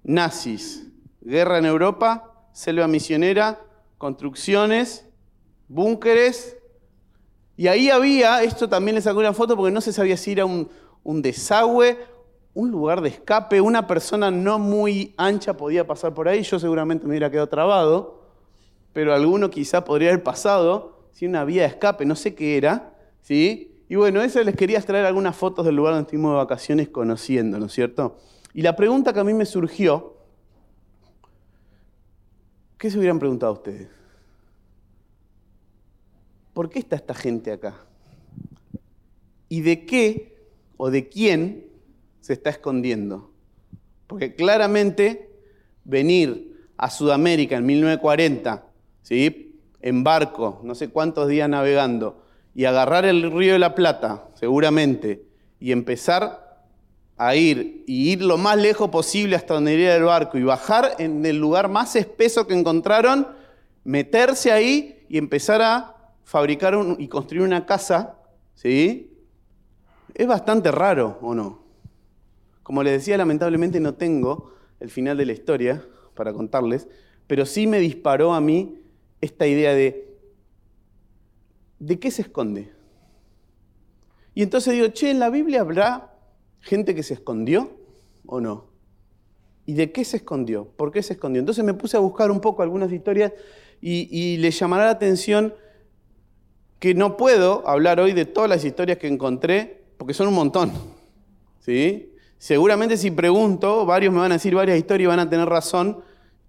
nazis, 0.03 0.87
guerra 1.21 1.59
en 1.59 1.67
Europa, 1.67 2.33
selva 2.53 2.87
misionera, 2.87 3.61
construcciones, 3.99 5.07
búnkeres. 5.69 6.57
Y 7.57 7.69
ahí 7.69 7.91
había, 7.91 8.43
esto 8.43 8.69
también 8.69 8.95
les 8.95 9.05
saqué 9.05 9.19
una 9.19 9.33
foto 9.33 9.57
porque 9.57 9.73
no 9.73 9.81
se 9.81 9.93
sabía 9.93 10.17
si 10.17 10.33
era 10.33 10.45
un, 10.47 10.69
desagüe, 11.05 11.99
un 12.55 12.71
lugar 12.71 13.01
de 13.01 13.11
escape, 13.11 13.61
una 13.61 13.87
persona 13.87 14.31
no 14.31 14.59
muy 14.59 15.15
ancha 15.17 15.57
podía 15.57 15.87
pasar 15.87 16.15
por 16.15 16.29
ahí, 16.29 16.43
yo 16.43 16.59
seguramente 16.59 17.05
me 17.05 17.11
hubiera 17.11 17.31
quedado 17.31 17.49
trabado, 17.49 18.23
pero 18.93 19.15
alguno 19.15 19.51
quizá 19.51 19.85
podría 19.85 20.09
haber 20.09 20.23
pasado, 20.23 21.09
si 21.13 21.27
una 21.27 21.45
vía 21.45 21.63
de 21.63 21.69
escape, 21.69 22.05
no 22.07 22.17
sé 22.17 22.35
qué 22.35 22.57
era, 22.57 22.95
¿sí? 23.21 23.70
Y 23.91 23.97
bueno, 23.97 24.23
eso 24.23 24.43
les 24.43 24.57
quería 24.57 24.81
traer 24.81 25.05
algunas 25.05 25.37
fotos 25.37 25.67
del 25.67 25.77
lugar 25.77 25.93
donde 25.93 26.07
estuvimos 26.07 26.33
de 26.33 26.37
vacaciones 26.37 26.89
conociendo, 26.89 27.59
¿no 27.59 27.67
es 27.67 27.73
cierto? 27.73 28.17
Y 28.55 28.63
la 28.63 28.75
pregunta 28.75 29.13
que 29.13 29.21
a 29.21 29.25
mí 29.25 29.35
me 29.35 29.45
surgió 29.45 30.17
¿Qué 32.81 32.91
se 32.91 32.99
hubieran 32.99 33.19
preguntado 33.19 33.53
ustedes? 33.53 33.89
¿Por 36.55 36.71
qué 36.71 36.79
está 36.79 36.97
esta 36.97 37.13
gente 37.13 37.53
acá? 37.53 37.75
¿Y 39.51 39.61
de 39.61 39.85
qué 39.85 40.39
o 40.79 40.91
de 40.91 41.11
quién 41.11 41.67
se 42.23 42.33
está 42.33 42.49
escondiendo? 42.49 43.33
Porque 44.07 44.35
claramente 44.35 45.31
venir 45.85 46.71
a 46.79 46.89
Sudamérica 46.89 47.59
en 47.59 47.67
1940, 47.67 48.65
¿sí? 49.03 49.61
en 49.83 50.03
barco, 50.03 50.63
no 50.65 50.75
sé 50.75 50.89
cuántos 50.89 51.29
días 51.29 51.51
navegando, 51.51 52.20
y 52.55 52.65
agarrar 52.65 53.05
el 53.05 53.31
río 53.31 53.55
de 53.55 53.59
la 53.59 53.75
Plata, 53.75 54.29
seguramente, 54.35 55.25
y 55.59 55.73
empezar 55.73 56.51
a 57.17 57.37
ir 57.37 57.85
y 57.87 58.13
ir 58.13 58.23
lo 58.23 58.39
más 58.39 58.57
lejos 58.57 58.89
posible 58.89 59.37
hasta 59.37 59.55
donde 59.55 59.75
iría 59.75 59.95
el 59.95 60.05
barco 60.05 60.39
y 60.39 60.43
bajar 60.43 60.97
en 60.99 61.25
el 61.27 61.39
lugar 61.39 61.69
más 61.69 61.95
espeso 61.95 62.47
que 62.47 62.59
encontraron, 62.59 63.29
meterse 63.85 64.51
ahí 64.51 65.05
y 65.09 65.19
empezar 65.19 65.61
a 65.61 65.97
fabricar 66.25 66.79
y 66.99 67.09
construir 67.09 67.43
una 67.43 67.67
casa, 67.67 68.17
¿sí? 68.55 69.13
Es 70.15 70.27
bastante 70.27 70.71
raro, 70.71 71.19
¿o 71.21 71.35
no? 71.35 71.61
Como 72.63 72.83
les 72.83 72.95
decía, 72.95 73.19
lamentablemente 73.19 73.81
no 73.81 73.95
tengo 73.95 74.53
el 74.81 74.91
final 74.91 75.19
de 75.19 75.27
la 75.27 75.33
historia 75.33 75.85
para 76.15 76.33
contarles, 76.33 76.89
pero 77.27 77.45
sí 77.45 77.67
me 77.67 77.81
disparó 77.81 78.33
a 78.33 78.41
mí 78.41 78.81
esta 79.21 79.47
idea 79.47 79.75
de, 79.75 80.10
¿de 81.81 81.99
qué 81.99 82.13
se 82.13 82.23
esconde? 82.23 82.71
Y 84.35 84.43
entonces 84.43 84.75
digo, 84.75 84.87
che, 84.89 85.11
en 85.11 85.19
la 85.19 85.31
Biblia 85.31 85.63
habrá 85.63 86.15
gente 86.61 86.95
que 86.95 87.03
se 87.03 87.15
escondió 87.15 87.73
o 88.27 88.41
no. 88.41 88.67
¿Y 89.67 89.75
de 89.75 89.91
qué 89.91 90.05
se 90.05 90.19
escondió? 90.19 90.67
¿Por 90.77 90.93
qué 90.93 91.03
se 91.03 91.15
escondió? 91.15 91.41
Entonces 91.41 91.65
me 91.65 91.75
puse 91.75 91.97
a 91.97 92.01
buscar 92.01 92.31
un 92.31 92.41
poco 92.41 92.63
algunas 92.63 92.93
historias 92.93 93.33
y, 93.81 94.37
le 94.37 94.51
llamará 94.51 94.85
la 94.85 94.91
atención 94.91 95.55
que 96.79 96.95
no 96.95 97.17
puedo 97.17 97.67
hablar 97.67 97.99
hoy 97.99 98.13
de 98.13 98.25
todas 98.25 98.49
las 98.49 98.65
historias 98.65 98.99
que 98.99 99.07
encontré, 99.07 99.85
porque 99.97 100.15
son 100.15 100.29
un 100.29 100.35
montón. 100.35 100.73
¿sí? 101.61 102.15
Seguramente 102.39 102.97
si 102.97 103.11
pregunto, 103.11 103.85
varios 103.85 104.13
me 104.13 104.21
van 104.21 104.33
a 104.33 104.37
decir 104.37 104.55
varias 104.55 104.79
historias 104.79 105.07
y 105.07 105.09
van 105.09 105.21
a 105.21 105.29
tener 105.29 105.49
razón, 105.49 106.03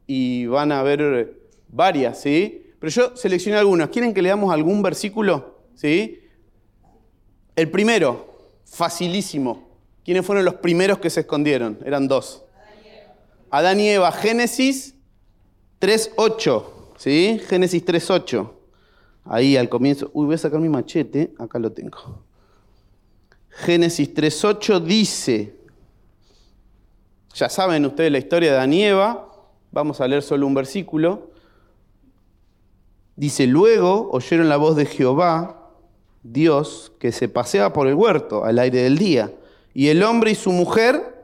y 0.07 0.45
van 0.45 0.71
a 0.71 0.79
haber 0.79 1.37
varias, 1.69 2.21
¿sí? 2.21 2.60
Pero 2.81 2.91
yo 2.91 3.15
seleccioné 3.15 3.57
algunas. 3.57 3.89
¿Quieren 3.89 4.11
que 4.11 4.23
leamos 4.23 4.51
algún 4.51 4.81
versículo? 4.81 5.59
¿Sí? 5.75 6.19
El 7.55 7.69
primero, 7.69 8.49
facilísimo. 8.65 9.69
¿Quiénes 10.03 10.25
fueron 10.25 10.43
los 10.43 10.55
primeros 10.55 10.97
que 10.97 11.11
se 11.11 11.19
escondieron? 11.19 11.77
Eran 11.85 12.07
dos. 12.07 12.43
Adán 13.51 13.79
y 13.79 13.89
Eva, 13.89 14.11
Génesis 14.11 14.95
3.8. 15.79 16.63
¿Sí? 16.97 17.39
Génesis 17.47 17.85
3.8. 17.85 18.51
Ahí 19.25 19.57
al 19.57 19.69
comienzo. 19.69 20.09
Uy, 20.13 20.25
voy 20.25 20.35
a 20.35 20.39
sacar 20.39 20.59
mi 20.59 20.69
machete. 20.69 21.35
Acá 21.37 21.59
lo 21.59 21.71
tengo. 21.71 22.23
Génesis 23.51 24.11
3.8 24.11 24.81
dice, 24.81 25.55
ya 27.35 27.47
saben 27.47 27.85
ustedes 27.85 28.11
la 28.11 28.17
historia 28.17 28.51
de 28.51 28.57
Adán 28.57 28.73
y 28.73 28.85
Eva, 28.85 29.29
vamos 29.71 30.01
a 30.01 30.07
leer 30.07 30.23
solo 30.23 30.47
un 30.47 30.55
versículo. 30.55 31.30
Dice, 33.15 33.47
luego 33.47 34.09
oyeron 34.11 34.49
la 34.49 34.57
voz 34.57 34.75
de 34.75 34.85
Jehová, 34.85 35.69
Dios, 36.23 36.93
que 36.99 37.11
se 37.11 37.27
paseaba 37.27 37.73
por 37.73 37.87
el 37.87 37.95
huerto 37.95 38.45
al 38.45 38.59
aire 38.59 38.83
del 38.83 38.97
día. 38.97 39.33
Y 39.73 39.87
el 39.87 40.03
hombre 40.03 40.31
y 40.31 40.35
su 40.35 40.51
mujer 40.51 41.15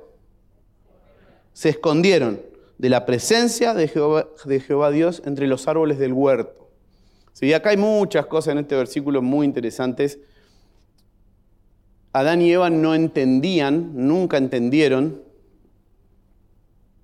se 1.53 1.69
escondieron 1.69 2.41
de 2.77 2.89
la 2.89 3.05
presencia 3.05 3.73
de 3.73 3.87
Jehová, 3.87 4.91
Dios 4.91 5.21
entre 5.25 5.47
los 5.47 5.67
árboles 5.67 5.97
del 5.97 6.13
huerto. 6.13 6.69
Sí, 7.33 7.53
acá 7.53 7.69
hay 7.69 7.77
muchas 7.77 8.25
cosas 8.25 8.53
en 8.53 8.59
este 8.59 8.75
versículo 8.75 9.21
muy 9.21 9.45
interesantes. 9.45 10.19
Adán 12.13 12.41
y 12.41 12.51
Eva 12.51 12.69
no 12.69 12.95
entendían, 12.95 13.91
nunca 13.93 14.37
entendieron 14.37 15.21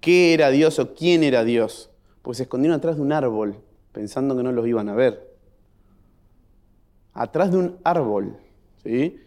qué 0.01 0.33
era 0.33 0.49
Dios 0.49 0.79
o 0.79 0.93
quién 0.93 1.23
era 1.23 1.43
Dios, 1.43 1.89
porque 2.21 2.37
se 2.37 2.43
escondieron 2.43 2.77
atrás 2.77 2.95
de 2.97 3.01
un 3.01 3.11
árbol 3.11 3.57
pensando 3.93 4.35
que 4.35 4.43
no 4.43 4.51
los 4.51 4.67
iban 4.67 4.89
a 4.89 4.95
ver. 4.95 5.33
Atrás 7.13 7.51
de 7.51 7.57
un 7.57 7.77
árbol. 7.83 8.35
¿sí? 8.83 9.17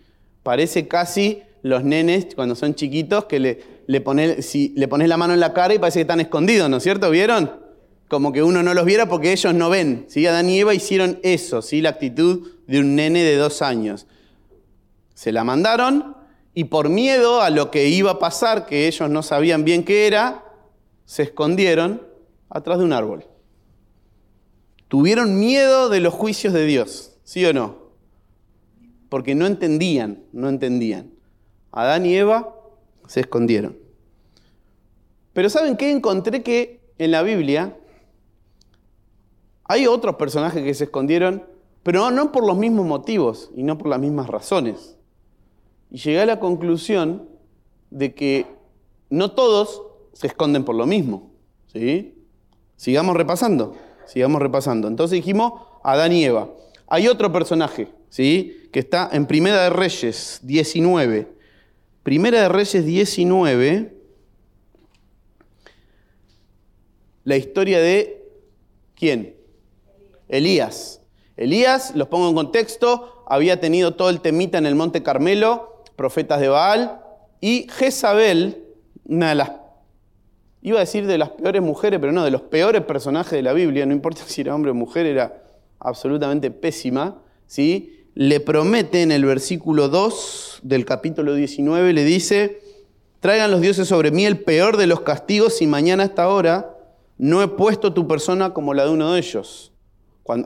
Parece 0.42 0.87
casi 0.87 1.42
los 1.62 1.82
nenes 1.85 2.35
cuando 2.35 2.54
son 2.54 2.75
chiquitos 2.75 3.25
que 3.25 3.40
le, 3.40 3.62
le, 3.87 4.00
pones, 4.00 4.44
si, 4.44 4.75
le 4.76 4.87
la 4.87 5.16
mano 5.16 5.32
en 5.32 5.40
la 5.40 5.54
cara 5.54 5.73
y 5.73 5.78
parece 5.78 6.00
que 6.00 6.02
están 6.02 6.20
escondidos, 6.20 6.68
¿no 6.68 6.76
es 6.76 6.82
cierto? 6.82 7.11
¿Vieron? 7.11 7.64
Como 8.08 8.32
que 8.32 8.42
uno 8.42 8.62
no 8.62 8.75
los 8.75 8.85
viera 8.85 9.08
porque 9.08 9.32
ellos 9.32 9.54
no 9.54 9.70
ven. 9.70 10.04
¿sí? 10.08 10.26
Adán 10.26 10.50
y 10.50 10.61
Eva 10.61 10.75
hicieron 10.75 11.18
eso, 11.23 11.62
¿sí? 11.62 11.80
la 11.80 11.90
actitud 11.90 12.50
de 12.66 12.80
un 12.80 12.96
nene 12.96 13.23
de 13.23 13.37
dos 13.37 13.62
años. 13.62 14.06
Se 15.14 15.32
la 15.32 15.44
mandaron 15.44 16.16
y 16.54 16.64
por 16.64 16.88
miedo 16.88 17.40
a 17.40 17.50
lo 17.50 17.70
que 17.70 17.88
iba 17.88 18.12
a 18.12 18.18
pasar, 18.18 18.66
que 18.66 18.88
ellos 18.88 19.08
no 19.11 19.23
sabían 19.23 19.64
bien 19.64 19.85
qué 19.85 20.06
era, 20.06 20.44
se 21.04 21.23
escondieron 21.23 22.02
atrás 22.49 22.78
de 22.78 22.85
un 22.85 22.92
árbol. 22.92 23.25
Tuvieron 24.88 25.38
miedo 25.38 25.88
de 25.88 26.00
los 26.00 26.14
juicios 26.14 26.52
de 26.52 26.64
Dios, 26.64 27.16
¿sí 27.25 27.45
o 27.45 27.52
no? 27.52 27.76
Porque 29.09 29.35
no 29.35 29.47
entendían, 29.47 30.23
no 30.33 30.49
entendían. 30.49 31.11
Adán 31.73 32.07
y 32.07 32.14
Eva 32.14 32.55
se 33.09 33.21
escondieron. 33.21 33.76
Pero 35.33 35.50
¿saben 35.50 35.76
qué? 35.76 35.90
Encontré 35.90 36.43
que 36.43 36.81
en 36.99 37.11
la 37.11 37.23
Biblia 37.23 37.76
hay 39.64 39.87
otros 39.88 40.14
personajes 40.14 40.62
que 40.62 40.75
se 40.75 40.85
escondieron, 40.85 41.45
pero 41.83 42.11
no 42.11 42.31
por 42.31 42.47
los 42.47 42.57
mismos 42.57 42.87
motivos 42.87 43.50
y 43.55 43.64
no 43.64 43.78
por 43.78 43.88
las 43.88 43.99
mismas 43.99 44.28
razones. 44.28 44.97
Y 45.90 45.99
llegué 45.99 46.21
a 46.21 46.26
la 46.26 46.40
conclusión 46.40 47.28
de 47.90 48.14
que 48.14 48.47
no 49.11 49.33
todos 49.33 49.83
se 50.12 50.28
esconden 50.28 50.64
por 50.64 50.76
lo 50.76 50.87
mismo. 50.87 51.33
¿sí? 51.73 52.14
Sigamos 52.76 53.16
repasando 53.16 53.76
sigamos 54.06 54.40
repasando. 54.40 54.88
Entonces 54.88 55.16
dijimos 55.16 55.52
Adán 55.82 56.12
y 56.12 56.25
Eva. 56.25 56.50
Hay 56.88 57.08
otro 57.08 57.32
personaje, 57.32 57.88
¿sí? 58.08 58.68
Que 58.72 58.80
está 58.80 59.08
en 59.12 59.26
Primera 59.26 59.64
de 59.64 59.70
Reyes 59.70 60.40
19. 60.42 61.28
Primera 62.02 62.42
de 62.42 62.48
Reyes 62.48 62.84
19. 62.84 63.96
La 67.25 67.36
historia 67.36 67.80
de 67.80 68.25
¿quién? 68.94 69.36
Elías. 70.28 71.00
Elías, 71.36 71.94
los 71.94 72.08
pongo 72.08 72.28
en 72.28 72.34
contexto, 72.34 73.25
había 73.28 73.60
tenido 73.60 73.94
todo 73.94 74.10
el 74.10 74.20
temita 74.20 74.58
en 74.58 74.66
el 74.66 74.75
Monte 74.75 75.02
Carmelo, 75.02 75.82
profetas 75.94 76.40
de 76.40 76.48
Baal, 76.48 77.02
y 77.40 77.68
Jezabel, 77.70 78.64
una 79.04 79.28
de 79.28 79.34
las 79.34 79.50
iba 80.66 80.78
a 80.78 80.80
decir 80.80 81.06
de 81.06 81.16
las 81.16 81.30
peores 81.30 81.62
mujeres, 81.62 82.00
pero 82.00 82.11
no, 82.11 82.25
de 82.25 82.32
los 82.32 82.42
peores 82.42 82.82
personajes 82.82 83.30
de 83.30 83.42
la 83.42 83.52
Biblia, 83.52 83.87
no 83.87 83.92
importa 83.92 84.23
si 84.26 84.40
era 84.40 84.52
hombre 84.52 84.73
o 84.73 84.75
mujer, 84.75 85.06
era 85.06 85.44
absolutamente 85.78 86.50
pésima, 86.50 87.23
¿sí? 87.46 88.08
le 88.14 88.40
promete 88.40 89.02
en 89.02 89.12
el 89.12 89.25
versículo 89.25 89.88
2 89.88 90.61
del 90.64 90.85
capítulo 90.85 91.35
19, 91.35 91.92
le 91.92 92.04
dice, 92.04 92.61
traigan 93.20 93.52
los 93.52 93.61
dioses 93.61 93.87
sobre 93.87 94.11
mí 94.11 94.26
el 94.26 94.40
peor 94.40 94.76
de 94.76 94.88
los 94.88 95.02
castigos 95.02 95.62
y 95.62 95.68
mañana 95.68 96.02
a 96.02 96.06
esta 96.06 96.28
hora 96.28 96.75
no 97.16 97.44
he 97.44 97.49
puesto 97.49 97.92
tu 97.92 98.08
persona 98.08 98.52
como 98.52 98.75
la 98.75 98.87
de 98.87 98.90
uno 98.90 99.12
de 99.12 99.20
ellos, 99.20 99.73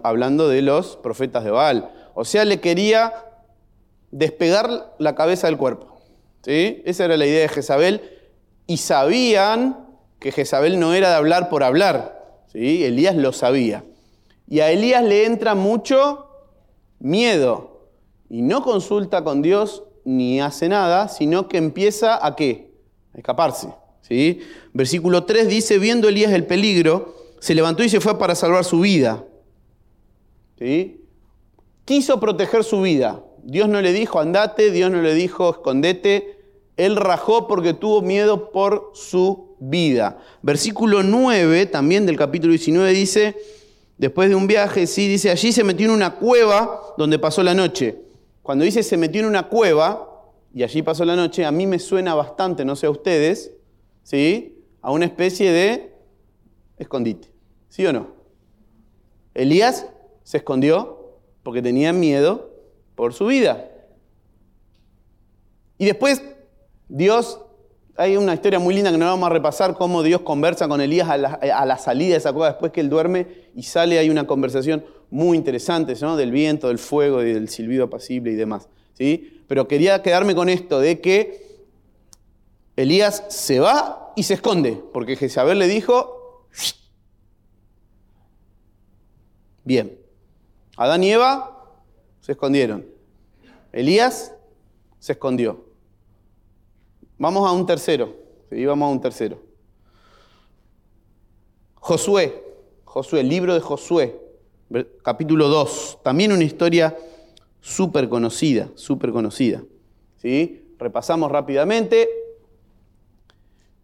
hablando 0.02 0.48
de 0.48 0.60
los 0.60 0.98
profetas 0.98 1.44
de 1.44 1.50
Baal. 1.50 1.90
O 2.14 2.26
sea, 2.26 2.44
le 2.44 2.60
quería 2.60 3.14
despegar 4.10 4.94
la 4.98 5.14
cabeza 5.14 5.46
del 5.46 5.56
cuerpo. 5.56 6.02
¿sí? 6.42 6.82
Esa 6.84 7.06
era 7.06 7.16
la 7.16 7.24
idea 7.24 7.40
de 7.40 7.48
Jezabel. 7.48 8.02
Y 8.66 8.76
sabían 8.76 9.89
que 10.20 10.30
Jezabel 10.30 10.78
no 10.78 10.94
era 10.94 11.08
de 11.08 11.16
hablar 11.16 11.48
por 11.48 11.64
hablar. 11.64 12.44
¿sí? 12.52 12.84
Elías 12.84 13.16
lo 13.16 13.32
sabía. 13.32 13.84
Y 14.46 14.60
a 14.60 14.70
Elías 14.70 15.02
le 15.02 15.24
entra 15.24 15.54
mucho 15.54 16.26
miedo. 16.98 17.88
Y 18.28 18.42
no 18.42 18.62
consulta 18.62 19.24
con 19.24 19.42
Dios 19.42 19.82
ni 20.04 20.40
hace 20.40 20.68
nada, 20.68 21.08
sino 21.08 21.48
que 21.48 21.56
empieza 21.56 22.24
a 22.24 22.36
qué? 22.36 22.70
Escaparse. 23.14 23.68
¿sí? 24.02 24.40
Versículo 24.72 25.24
3 25.24 25.48
dice, 25.48 25.78
viendo 25.78 26.08
Elías 26.08 26.32
el 26.32 26.46
peligro, 26.46 27.16
se 27.40 27.54
levantó 27.54 27.82
y 27.82 27.88
se 27.88 28.00
fue 28.00 28.18
para 28.18 28.34
salvar 28.34 28.64
su 28.64 28.80
vida. 28.80 29.24
¿Sí? 30.58 31.06
Quiso 31.86 32.20
proteger 32.20 32.62
su 32.62 32.82
vida. 32.82 33.24
Dios 33.42 33.68
no 33.68 33.80
le 33.80 33.92
dijo 33.92 34.20
andate, 34.20 34.70
Dios 34.70 34.90
no 34.90 35.00
le 35.00 35.14
dijo 35.14 35.50
escondete. 35.50 36.39
Él 36.80 36.96
rajó 36.96 37.46
porque 37.46 37.75
tuvo 37.75 38.00
miedo 38.00 38.52
por 38.52 38.92
su 38.94 39.54
vida. 39.60 40.16
Versículo 40.40 41.02
9 41.02 41.66
también 41.66 42.06
del 42.06 42.16
capítulo 42.16 42.52
19 42.52 42.90
dice, 42.94 43.37
después 43.99 44.30
de 44.30 44.34
un 44.34 44.46
viaje, 44.46 44.87
sí, 44.87 45.06
dice, 45.06 45.30
allí 45.30 45.52
se 45.52 45.62
metió 45.62 45.84
en 45.84 45.92
una 45.92 46.14
cueva 46.14 46.94
donde 46.96 47.18
pasó 47.18 47.42
la 47.42 47.52
noche. 47.52 48.00
Cuando 48.40 48.64
dice 48.64 48.82
se 48.82 48.96
metió 48.96 49.20
en 49.20 49.26
una 49.26 49.49
cueva 49.49 50.25
y 50.54 50.62
allí 50.62 50.80
pasó 50.80 51.04
la 51.04 51.16
noche, 51.16 51.44
a 51.44 51.50
mí 51.50 51.66
me 51.66 51.78
suena 51.78 52.14
bastante, 52.14 52.64
no 52.64 52.75
sé 52.75 52.87
a 52.87 52.90
ustedes, 52.90 53.52
¿sí? 54.02 54.64
A 54.80 54.90
una 54.90 55.04
especie 55.04 55.52
de 55.52 55.92
escondite. 56.78 57.28
¿Sí 57.68 57.84
o 57.84 57.92
no? 57.92 58.06
Elías 59.34 59.87
se 60.22 60.38
escondió 60.38 61.18
porque 61.42 61.60
tenía 61.60 61.92
miedo 61.92 62.54
por 62.94 63.12
su 63.12 63.26
vida. 63.26 63.70
Y 65.76 65.84
después 65.84 66.22
Dios 66.90 67.40
hay 67.97 68.16
una 68.16 68.35
historia 68.35 68.59
muy 68.59 68.75
linda 68.75 68.90
que 68.90 68.99
no 68.99 69.06
vamos 69.06 69.26
a 69.26 69.32
repasar, 69.32 69.75
cómo 69.75 70.02
Dios 70.02 70.23
conversa 70.23 70.66
con 70.66 70.80
Elías 70.80 71.09
a 71.09 71.16
la, 71.18 71.78
salida 71.78 72.12
de 72.12 72.16
esa 72.16 72.32
cueva 72.32 72.49
después 72.49 72.73
que 72.73 72.80
él 72.80 72.90
duerme 72.90 73.28
y 73.54 73.62
sale, 73.62 73.99
hay 73.99 74.11
una 74.11 74.26
conversación 74.26 74.85
muy 75.11 75.37
interesante, 75.37 75.94
¿no? 76.00 76.16
Del 76.16 76.32
viento, 76.32 76.68
del 76.68 76.78
fuego, 76.78 77.18
del 77.20 77.49
silbido 77.49 77.85
apacible 77.85 78.32
y 78.32 78.35
demás. 78.35 78.68
¿sí? 78.94 79.42
Pero 79.47 79.68
quería 79.68 80.02
quedarme 80.02 80.35
con 80.35 80.49
esto 80.49 80.80
de 80.80 81.00
que 81.00 81.61
Elías 82.75 83.25
se 83.28 83.61
va 83.61 84.12
y 84.16 84.25
se 84.25 84.35
esconde, 84.35 84.82
porque 84.92 85.14
Jezabel 85.14 85.59
le 85.59 85.68
dijo, 85.68 86.49
bien, 89.62 89.97
Adán 90.76 91.04
y 91.04 91.12
Eva 91.12 91.76
se 92.20 92.32
escondieron, 92.32 92.87
Elías 93.73 94.35
se 94.99 95.12
escondió. 95.12 95.69
Vamos 97.20 97.46
a 97.46 97.52
un 97.52 97.66
tercero. 97.66 98.16
Sí, 98.48 98.64
vamos 98.64 98.88
a 98.88 98.92
un 98.92 99.00
tercero. 99.02 99.42
Josué. 101.74 102.42
Josué, 102.84 103.22
libro 103.22 103.52
de 103.52 103.60
Josué, 103.60 104.18
capítulo 105.02 105.48
2. 105.48 105.98
También 106.02 106.32
una 106.32 106.44
historia 106.44 106.96
súper 107.60 108.08
conocida, 108.08 108.70
súper 108.74 109.12
conocida. 109.12 109.62
¿Sí? 110.16 110.74
Repasamos 110.78 111.30
rápidamente. 111.30 112.08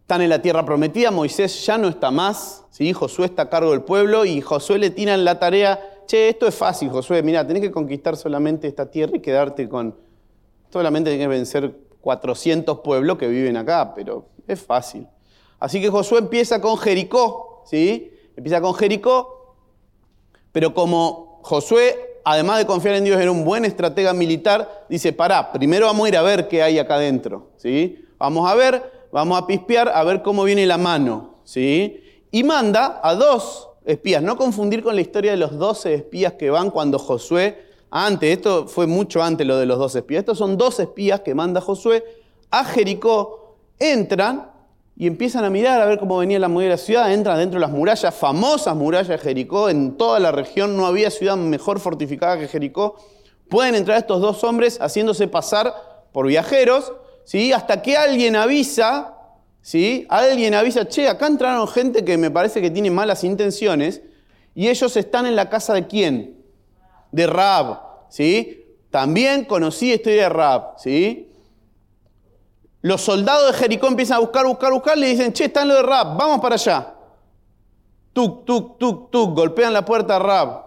Están 0.01 0.23
en 0.23 0.29
la 0.29 0.41
tierra 0.41 0.65
prometida, 0.65 1.11
Moisés 1.11 1.63
ya 1.63 1.77
no 1.77 1.89
está 1.89 2.09
más, 2.09 2.65
¿sí? 2.71 2.91
Josué 2.91 3.25
está 3.25 3.43
a 3.43 3.49
cargo 3.49 3.69
del 3.69 3.83
pueblo 3.83 4.25
y 4.25 4.41
Josué 4.41 4.79
le 4.79 4.89
tiran 4.89 5.23
la 5.23 5.37
tarea, 5.37 5.79
che, 6.07 6.29
esto 6.29 6.47
es 6.47 6.55
fácil, 6.55 6.89
Josué, 6.89 7.21
mira, 7.21 7.45
tenés 7.45 7.61
que 7.61 7.71
conquistar 7.71 8.15
solamente 8.15 8.69
esta 8.69 8.89
tierra 8.89 9.17
y 9.17 9.19
quedarte 9.19 9.67
con, 9.67 9.95
solamente 10.71 11.09
tenés 11.09 11.25
que 11.25 11.27
vencer 11.27 11.86
400 12.01 12.79
pueblos 12.79 13.17
que 13.17 13.27
viven 13.27 13.57
acá, 13.57 13.93
pero 13.95 14.25
es 14.47 14.61
fácil. 14.61 15.07
Así 15.59 15.81
que 15.81 15.89
Josué 15.89 16.19
empieza 16.19 16.61
con 16.61 16.77
Jericó, 16.77 17.63
¿sí? 17.65 18.11
Empieza 18.35 18.61
con 18.61 18.73
Jericó, 18.75 19.55
pero 20.51 20.73
como 20.73 21.39
Josué, 21.43 22.19
además 22.23 22.59
de 22.59 22.65
confiar 22.65 22.95
en 22.95 23.03
Dios, 23.03 23.19
era 23.19 23.31
un 23.31 23.43
buen 23.43 23.65
estratega 23.65 24.13
militar, 24.13 24.85
dice, 24.89 25.13
pará, 25.13 25.51
primero 25.51 25.87
vamos 25.87 26.05
a 26.05 26.09
ir 26.09 26.17
a 26.17 26.21
ver 26.21 26.47
qué 26.47 26.61
hay 26.61 26.79
acá 26.79 26.95
adentro, 26.95 27.51
¿sí? 27.57 28.05
Vamos 28.17 28.49
a 28.49 28.55
ver, 28.55 29.07
vamos 29.11 29.41
a 29.41 29.47
pispear, 29.47 29.89
a 29.89 30.03
ver 30.03 30.21
cómo 30.21 30.43
viene 30.43 30.65
la 30.65 30.77
mano, 30.77 31.39
¿sí? 31.43 32.03
Y 32.31 32.43
manda 32.43 32.99
a 33.03 33.15
dos 33.15 33.69
espías, 33.85 34.21
no 34.21 34.35
confundir 34.35 34.83
con 34.83 34.95
la 34.95 35.01
historia 35.01 35.31
de 35.31 35.37
los 35.37 35.57
doce 35.57 35.93
espías 35.93 36.33
que 36.33 36.49
van 36.49 36.69
cuando 36.69 36.99
Josué, 36.99 37.66
antes, 37.89 38.37
esto 38.37 38.67
fue 38.67 38.87
mucho 38.87 39.23
antes 39.23 39.47
lo 39.47 39.57
de 39.57 39.65
los 39.65 39.79
dos 39.79 39.95
espías, 39.95 40.19
estos 40.19 40.37
son 40.37 40.57
dos 40.57 40.79
espías 40.79 41.21
que 41.21 41.33
manda 41.33 41.61
Josué 41.61 42.03
a 42.51 42.63
Jericó, 42.65 43.57
entran 43.79 44.51
y 44.95 45.05
empiezan 45.05 45.45
a 45.45 45.49
mirar 45.49 45.79
a 45.79 45.85
ver 45.85 45.99
cómo 45.99 46.17
venía 46.17 46.39
la 46.39 46.47
muralla 46.47 46.71
de 46.71 46.75
la 46.75 46.83
ciudad, 46.83 47.13
entran 47.13 47.37
dentro 47.37 47.59
de 47.59 47.65
las 47.65 47.71
murallas, 47.71 48.13
famosas 48.15 48.75
murallas 48.75 49.09
de 49.09 49.17
Jericó, 49.19 49.69
en 49.69 49.95
toda 49.95 50.19
la 50.19 50.31
región 50.31 50.75
no 50.75 50.87
había 50.87 51.11
ciudad 51.11 51.37
mejor 51.37 51.79
fortificada 51.79 52.39
que 52.39 52.47
Jericó. 52.47 52.95
Pueden 53.47 53.75
entrar 53.75 53.99
estos 53.99 54.19
dos 54.19 54.43
hombres 54.43 54.79
haciéndose 54.81 55.27
pasar 55.27 55.73
por 56.11 56.27
viajeros, 56.27 56.93
¿sí? 57.25 57.53
hasta 57.53 57.81
que 57.81 57.95
alguien 57.95 58.35
avisa, 58.35 59.15
¿sí? 59.61 60.07
alguien 60.09 60.55
avisa, 60.55 60.87
che, 60.87 61.07
acá 61.07 61.27
entraron 61.27 61.67
gente 61.67 62.03
que 62.03 62.17
me 62.17 62.31
parece 62.31 62.59
que 62.59 62.71
tiene 62.71 62.89
malas 62.89 63.23
intenciones, 63.23 64.01
y 64.55 64.67
ellos 64.67 64.97
están 64.97 65.27
en 65.27 65.35
la 65.35 65.49
casa 65.49 65.75
de 65.75 65.85
quién? 65.85 66.36
De 67.11 67.27
Raab, 67.27 67.79
¿sí? 68.09 68.65
También 68.89 69.45
conocí 69.45 69.91
historia 69.91 70.23
de 70.23 70.29
Raab, 70.29 70.79
¿sí? 70.79 71.27
Los 72.81 73.01
soldados 73.01 73.51
de 73.51 73.57
Jericó 73.57 73.87
empiezan 73.87 74.17
a 74.17 74.19
buscar, 74.19 74.45
buscar, 74.45 74.71
buscar, 74.71 74.97
le 74.97 75.07
dicen, 75.07 75.33
che, 75.33 75.45
está 75.45 75.63
en 75.63 75.69
lo 75.69 75.75
de 75.75 75.83
Rab, 75.83 76.17
vamos 76.17 76.39
para 76.39 76.55
allá. 76.55 76.93
Tuk, 78.13 78.45
tuk, 78.45 78.77
tuk, 78.77 79.11
tuk, 79.11 79.35
golpean 79.35 79.73
la 79.73 79.83
puerta 79.83 80.15
a 80.15 80.19
Rab. 80.19 80.63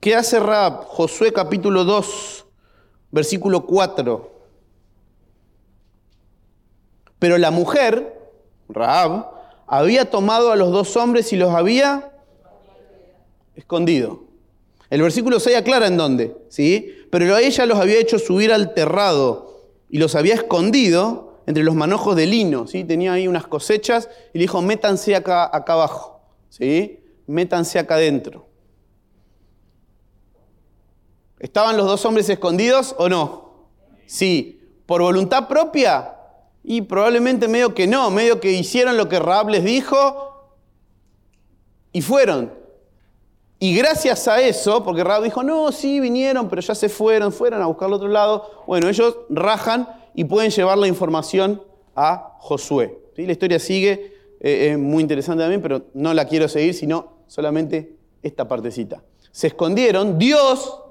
¿Qué 0.00 0.16
hace 0.16 0.40
Rab? 0.40 0.84
Josué 0.84 1.32
capítulo 1.32 1.84
2, 1.84 2.46
versículo 3.10 3.66
4. 3.66 4.32
Pero 7.18 7.38
la 7.38 7.50
mujer, 7.50 8.18
Raab, 8.68 9.30
había 9.66 10.10
tomado 10.10 10.50
a 10.50 10.56
los 10.56 10.72
dos 10.72 10.96
hombres 10.96 11.32
y 11.32 11.36
los 11.36 11.54
había 11.54 12.12
escondido. 13.54 14.24
El 14.92 15.00
versículo 15.00 15.40
6 15.40 15.56
aclara 15.56 15.86
en 15.86 15.96
dónde, 15.96 16.36
¿sí? 16.50 16.94
Pero 17.10 17.34
ella 17.38 17.64
los 17.64 17.78
había 17.78 17.98
hecho 17.98 18.18
subir 18.18 18.52
al 18.52 18.74
terrado 18.74 19.70
y 19.88 19.96
los 19.96 20.14
había 20.14 20.34
escondido 20.34 21.40
entre 21.46 21.64
los 21.64 21.74
manojos 21.74 22.14
de 22.14 22.26
lino, 22.26 22.66
¿sí? 22.66 22.84
Tenía 22.84 23.14
ahí 23.14 23.26
unas 23.26 23.46
cosechas 23.46 24.10
y 24.34 24.38
le 24.38 24.42
dijo, 24.42 24.60
métanse 24.60 25.16
acá, 25.16 25.48
acá 25.50 25.72
abajo, 25.72 26.20
¿sí? 26.50 27.00
Métanse 27.26 27.78
acá 27.78 27.94
adentro. 27.94 28.46
¿Estaban 31.38 31.78
los 31.78 31.86
dos 31.86 32.04
hombres 32.04 32.28
escondidos 32.28 32.94
o 32.98 33.08
no? 33.08 33.70
Sí. 34.04 34.60
¿Por 34.84 35.00
voluntad 35.00 35.48
propia? 35.48 36.16
Y 36.62 36.82
probablemente 36.82 37.48
medio 37.48 37.72
que 37.72 37.86
no, 37.86 38.10
medio 38.10 38.40
que 38.40 38.52
hicieron 38.52 38.98
lo 38.98 39.08
que 39.08 39.18
Raab 39.18 39.48
les 39.48 39.64
dijo 39.64 40.58
y 41.94 42.02
fueron. 42.02 42.60
Y 43.62 43.76
gracias 43.76 44.26
a 44.26 44.40
eso, 44.40 44.82
porque 44.82 45.04
Raab 45.04 45.22
dijo, 45.22 45.44
no, 45.44 45.70
sí, 45.70 46.00
vinieron, 46.00 46.48
pero 46.48 46.60
ya 46.60 46.74
se 46.74 46.88
fueron, 46.88 47.32
fueron 47.32 47.62
a 47.62 47.66
buscar 47.66 47.86
al 47.86 47.92
otro 47.92 48.08
lado. 48.08 48.64
Bueno, 48.66 48.88
ellos 48.88 49.18
rajan 49.30 49.88
y 50.14 50.24
pueden 50.24 50.50
llevar 50.50 50.76
la 50.78 50.88
información 50.88 51.62
a 51.94 52.34
Josué. 52.40 52.98
¿Sí? 53.14 53.24
La 53.24 53.30
historia 53.30 53.60
sigue, 53.60 54.16
eh, 54.40 54.70
es 54.72 54.78
muy 54.78 55.00
interesante 55.00 55.44
también, 55.44 55.62
pero 55.62 55.84
no 55.94 56.12
la 56.12 56.26
quiero 56.26 56.48
seguir, 56.48 56.74
sino 56.74 57.18
solamente 57.28 57.94
esta 58.20 58.48
partecita. 58.48 59.00
Se 59.30 59.46
escondieron, 59.46 60.18
Dios 60.18 60.82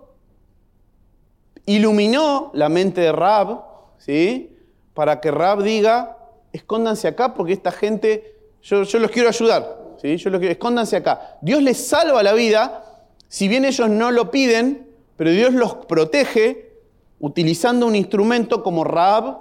iluminó 1.65 2.51
la 2.53 2.69
mente 2.69 3.01
de 3.01 3.11
Raab, 3.11 3.65
¿sí? 3.97 4.57
Para 4.93 5.19
que 5.19 5.29
Raab 5.29 5.61
diga, 5.61 6.15
escóndanse 6.53 7.09
acá 7.09 7.33
porque 7.33 7.51
esta 7.51 7.73
gente, 7.73 8.33
yo 8.61 8.79
los 8.79 9.11
quiero 9.11 9.27
ayudar. 9.27 9.80
Que 10.01 10.51
escóndanse 10.51 10.95
acá. 10.95 11.37
Dios 11.41 11.61
les 11.61 11.77
salva 11.77 12.23
la 12.23 12.33
vida, 12.33 12.83
si 13.27 13.47
bien 13.47 13.65
ellos 13.65 13.87
no 13.89 14.09
lo 14.11 14.31
piden, 14.31 14.87
pero 15.15 15.29
Dios 15.29 15.53
los 15.53 15.75
protege 15.85 16.71
utilizando 17.19 17.85
un 17.85 17.95
instrumento 17.95 18.63
como 18.63 18.83
Raab, 18.83 19.37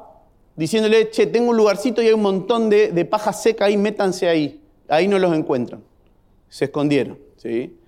diciéndole, 0.55 1.11
che, 1.11 1.27
tengo 1.27 1.51
un 1.51 1.57
lugarcito 1.57 2.03
y 2.03 2.09
hay 2.09 2.13
un 2.13 2.21
montón 2.21 2.69
de, 2.69 3.05
paja 3.07 3.33
seca 3.33 3.65
ahí, 3.65 3.79
métanse 3.79 4.29
ahí. 4.29 4.61
Ahí 4.89 5.09
no 5.09 5.19
los 5.19 5.35
encuentran. 5.35 5.83
Se 6.51 6.67
escondieron. 6.67 7.19
¿sí? 7.39 7.79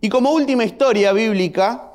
Y 0.00 0.08
como 0.08 0.32
última 0.32 0.64
historia 0.64 1.12
bíblica 1.12 1.92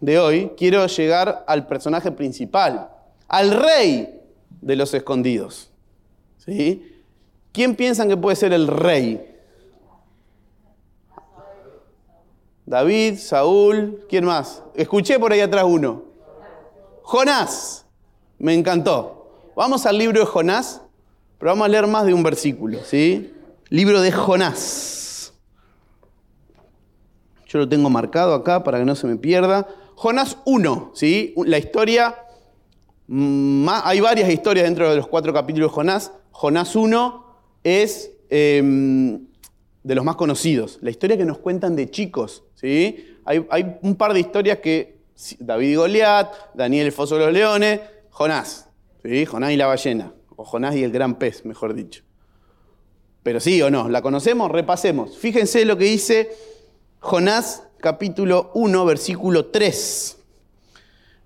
de 0.00 0.20
hoy, 0.20 0.52
quiero 0.56 0.86
llegar 0.86 1.44
al 1.48 1.66
personaje 1.66 2.12
principal, 2.12 2.88
al 3.26 3.50
rey 3.50 4.20
de 4.60 4.76
los 4.76 4.94
escondidos. 4.94 5.70
¿sí? 6.38 6.91
¿Quién 7.52 7.76
piensan 7.76 8.08
que 8.08 8.16
puede 8.16 8.36
ser 8.36 8.52
el 8.52 8.66
rey? 8.66 9.28
David, 12.64 13.18
Saúl, 13.18 14.06
¿quién 14.08 14.24
más? 14.24 14.62
Escuché 14.74 15.18
por 15.18 15.32
ahí 15.32 15.40
atrás 15.40 15.64
uno. 15.66 16.04
Jonás. 17.02 17.84
Me 18.38 18.54
encantó. 18.54 19.50
Vamos 19.54 19.84
al 19.84 19.98
libro 19.98 20.20
de 20.20 20.26
Jonás, 20.26 20.80
pero 21.38 21.50
vamos 21.50 21.66
a 21.66 21.68
leer 21.68 21.86
más 21.86 22.06
de 22.06 22.14
un 22.14 22.22
versículo, 22.22 22.78
¿sí? 22.84 23.34
Libro 23.68 24.00
de 24.00 24.10
Jonás. 24.10 25.34
Yo 27.46 27.58
lo 27.58 27.68
tengo 27.68 27.90
marcado 27.90 28.34
acá 28.34 28.64
para 28.64 28.78
que 28.78 28.86
no 28.86 28.94
se 28.94 29.06
me 29.06 29.16
pierda. 29.16 29.68
Jonás 29.94 30.38
1, 30.46 30.92
¿sí? 30.94 31.34
La 31.44 31.58
historia, 31.58 32.16
mm, 33.08 33.68
hay 33.84 34.00
varias 34.00 34.30
historias 34.30 34.64
dentro 34.64 34.88
de 34.88 34.96
los 34.96 35.06
cuatro 35.06 35.34
capítulos 35.34 35.70
de 35.70 35.74
Jonás. 35.74 36.12
Jonás 36.30 36.74
1 36.74 37.31
es 37.64 38.12
em, 38.30 39.26
de 39.82 39.94
los 39.94 40.04
más 40.04 40.16
conocidos. 40.16 40.78
La 40.82 40.90
historia 40.90 41.16
que 41.16 41.24
nos 41.24 41.38
cuentan 41.38 41.76
de 41.76 41.90
chicos. 41.90 42.44
¿sí? 42.54 43.18
Hay, 43.24 43.78
un 43.82 43.96
par 43.96 44.14
de 44.14 44.20
historias 44.20 44.58
que 44.58 45.02
David 45.38 45.68
y 45.68 45.74
Goliat, 45.74 46.32
Daniel 46.54 46.86
el 46.86 46.92
Foso 46.92 47.16
de 47.16 47.24
los 47.26 47.32
Leones, 47.32 47.80
Jonás. 48.10 48.68
¿sí? 49.02 49.24
Jonás 49.24 49.52
y 49.52 49.56
la 49.56 49.66
ballena. 49.66 50.12
O 50.36 50.44
Jonás 50.44 50.74
y 50.76 50.84
el 50.84 50.92
gran 50.92 51.18
pez, 51.18 51.44
mejor 51.44 51.74
dicho. 51.74 52.02
Pero 53.22 53.38
sí 53.38 53.62
o 53.62 53.70
no, 53.70 53.88
¿la 53.88 54.02
conocemos? 54.02 54.50
Repasemos. 54.50 55.16
Fíjense 55.16 55.64
lo 55.64 55.78
que 55.78 55.84
dice 55.84 56.32
Jonás 56.98 57.64
capítulo 57.78 58.50
1, 58.54 58.84
versículo 58.84 59.46
3. 59.46 60.18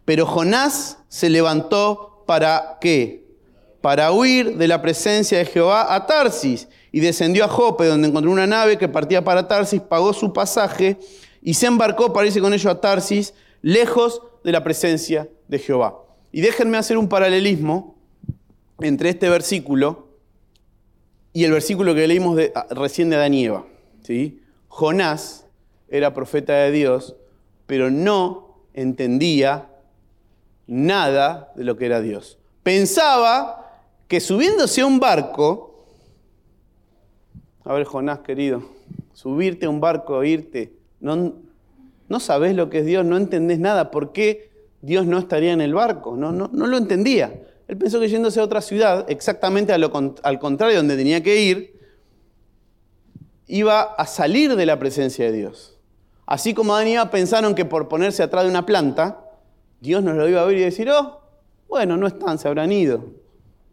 Pero 0.04 0.26
Jonás 0.26 0.98
se 1.08 1.30
levantó 1.30 2.24
para 2.26 2.78
qué? 2.80 3.25
Para 3.86 4.10
huir 4.10 4.56
de 4.56 4.66
la 4.66 4.82
presencia 4.82 5.38
de 5.38 5.44
Jehová 5.44 5.94
a 5.94 6.06
Tarsis 6.06 6.66
y 6.90 6.98
descendió 6.98 7.44
a 7.44 7.48
Jope, 7.48 7.86
donde 7.86 8.08
encontró 8.08 8.32
una 8.32 8.44
nave 8.44 8.78
que 8.78 8.88
partía 8.88 9.22
para 9.22 9.46
Tarsis, 9.46 9.80
pagó 9.80 10.12
su 10.12 10.32
pasaje 10.32 10.98
y 11.40 11.54
se 11.54 11.66
embarcó 11.66 12.12
para 12.12 12.26
irse 12.26 12.40
con 12.40 12.52
ellos 12.52 12.66
a 12.66 12.80
Tarsis, 12.80 13.32
lejos 13.62 14.22
de 14.42 14.50
la 14.50 14.64
presencia 14.64 15.28
de 15.46 15.60
Jehová. 15.60 16.00
Y 16.32 16.40
déjenme 16.40 16.78
hacer 16.78 16.98
un 16.98 17.08
paralelismo 17.08 17.96
entre 18.80 19.10
este 19.10 19.28
versículo 19.28 20.08
y 21.32 21.44
el 21.44 21.52
versículo 21.52 21.94
que 21.94 22.08
leímos 22.08 22.40
ah, 22.56 22.66
recién 22.70 23.08
de 23.08 23.14
Adán. 23.14 23.66
¿sí? 24.02 24.42
Jonás 24.66 25.46
era 25.86 26.12
profeta 26.12 26.54
de 26.54 26.72
Dios, 26.72 27.14
pero 27.68 27.88
no 27.92 28.64
entendía 28.74 29.70
nada 30.66 31.52
de 31.54 31.62
lo 31.62 31.76
que 31.76 31.86
era 31.86 32.00
Dios. 32.00 32.40
Pensaba 32.64 33.62
que 34.08 34.20
subiéndose 34.20 34.80
a 34.82 34.86
un 34.86 35.00
barco, 35.00 35.84
a 37.64 37.72
ver 37.74 37.84
Jonás 37.84 38.20
querido, 38.20 38.62
subirte 39.12 39.66
a 39.66 39.70
un 39.70 39.80
barco, 39.80 40.22
irte, 40.22 40.72
no, 41.00 41.34
no 42.08 42.20
sabes 42.20 42.54
lo 42.54 42.70
que 42.70 42.80
es 42.80 42.86
Dios, 42.86 43.04
no 43.04 43.16
entendés 43.16 43.58
nada, 43.58 43.90
¿por 43.90 44.12
qué 44.12 44.50
Dios 44.82 45.06
no 45.06 45.18
estaría 45.18 45.52
en 45.52 45.60
el 45.60 45.74
barco? 45.74 46.16
No, 46.16 46.32
no, 46.32 46.48
no 46.52 46.66
lo 46.66 46.76
entendía. 46.76 47.42
Él 47.66 47.76
pensó 47.76 47.98
que 47.98 48.08
yéndose 48.08 48.38
a 48.38 48.44
otra 48.44 48.60
ciudad, 48.60 49.04
exactamente 49.08 49.72
al 49.72 50.38
contrario 50.38 50.76
donde 50.76 50.96
tenía 50.96 51.22
que 51.22 51.42
ir, 51.42 51.80
iba 53.48 53.80
a 53.80 54.06
salir 54.06 54.54
de 54.54 54.66
la 54.66 54.78
presencia 54.78 55.24
de 55.24 55.32
Dios. 55.32 55.76
Así 56.26 56.54
como 56.54 56.74
Adán 56.74 57.10
pensaron 57.10 57.54
que 57.54 57.64
por 57.64 57.88
ponerse 57.88 58.22
atrás 58.22 58.44
de 58.44 58.50
una 58.50 58.66
planta, 58.66 59.24
Dios 59.80 60.02
nos 60.02 60.16
lo 60.16 60.28
iba 60.28 60.42
a 60.42 60.44
ver 60.44 60.58
y 60.58 60.60
decir, 60.60 60.90
oh, 60.90 61.20
bueno, 61.68 61.96
no 61.96 62.06
están, 62.06 62.38
se 62.38 62.48
habrán 62.48 62.72
ido. 62.72 63.04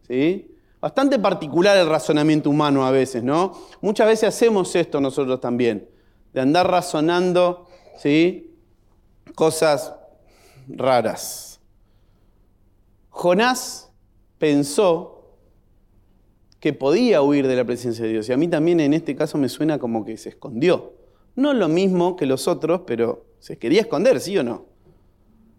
¿Sí? 0.07 0.55
Bastante 0.81 1.17
particular 1.17 1.77
el 1.77 1.87
razonamiento 1.87 2.49
humano 2.49 2.85
a 2.85 2.91
veces, 2.91 3.23
¿no? 3.23 3.53
Muchas 3.81 4.07
veces 4.07 4.29
hacemos 4.29 4.75
esto 4.75 4.99
nosotros 4.99 5.39
también, 5.39 5.89
de 6.33 6.41
andar 6.41 6.69
razonando, 6.69 7.67
¿sí? 7.97 8.55
Cosas 9.35 9.93
raras. 10.67 11.59
Jonás 13.09 13.91
pensó 14.37 15.13
que 16.59 16.73
podía 16.73 17.21
huir 17.21 17.47
de 17.47 17.55
la 17.57 17.65
presencia 17.65 18.05
de 18.05 18.11
Dios. 18.11 18.29
Y 18.29 18.33
a 18.33 18.37
mí 18.37 18.47
también 18.47 18.79
en 18.79 18.93
este 18.93 19.15
caso 19.15 19.37
me 19.37 19.49
suena 19.49 19.79
como 19.79 20.05
que 20.05 20.15
se 20.17 20.29
escondió. 20.29 20.93
No 21.35 21.53
lo 21.53 21.67
mismo 21.67 22.15
que 22.15 22.25
los 22.25 22.47
otros, 22.47 22.81
pero 22.87 23.25
se 23.39 23.57
quería 23.57 23.81
esconder, 23.81 24.19
¿sí 24.21 24.37
o 24.37 24.43
no? 24.43 24.65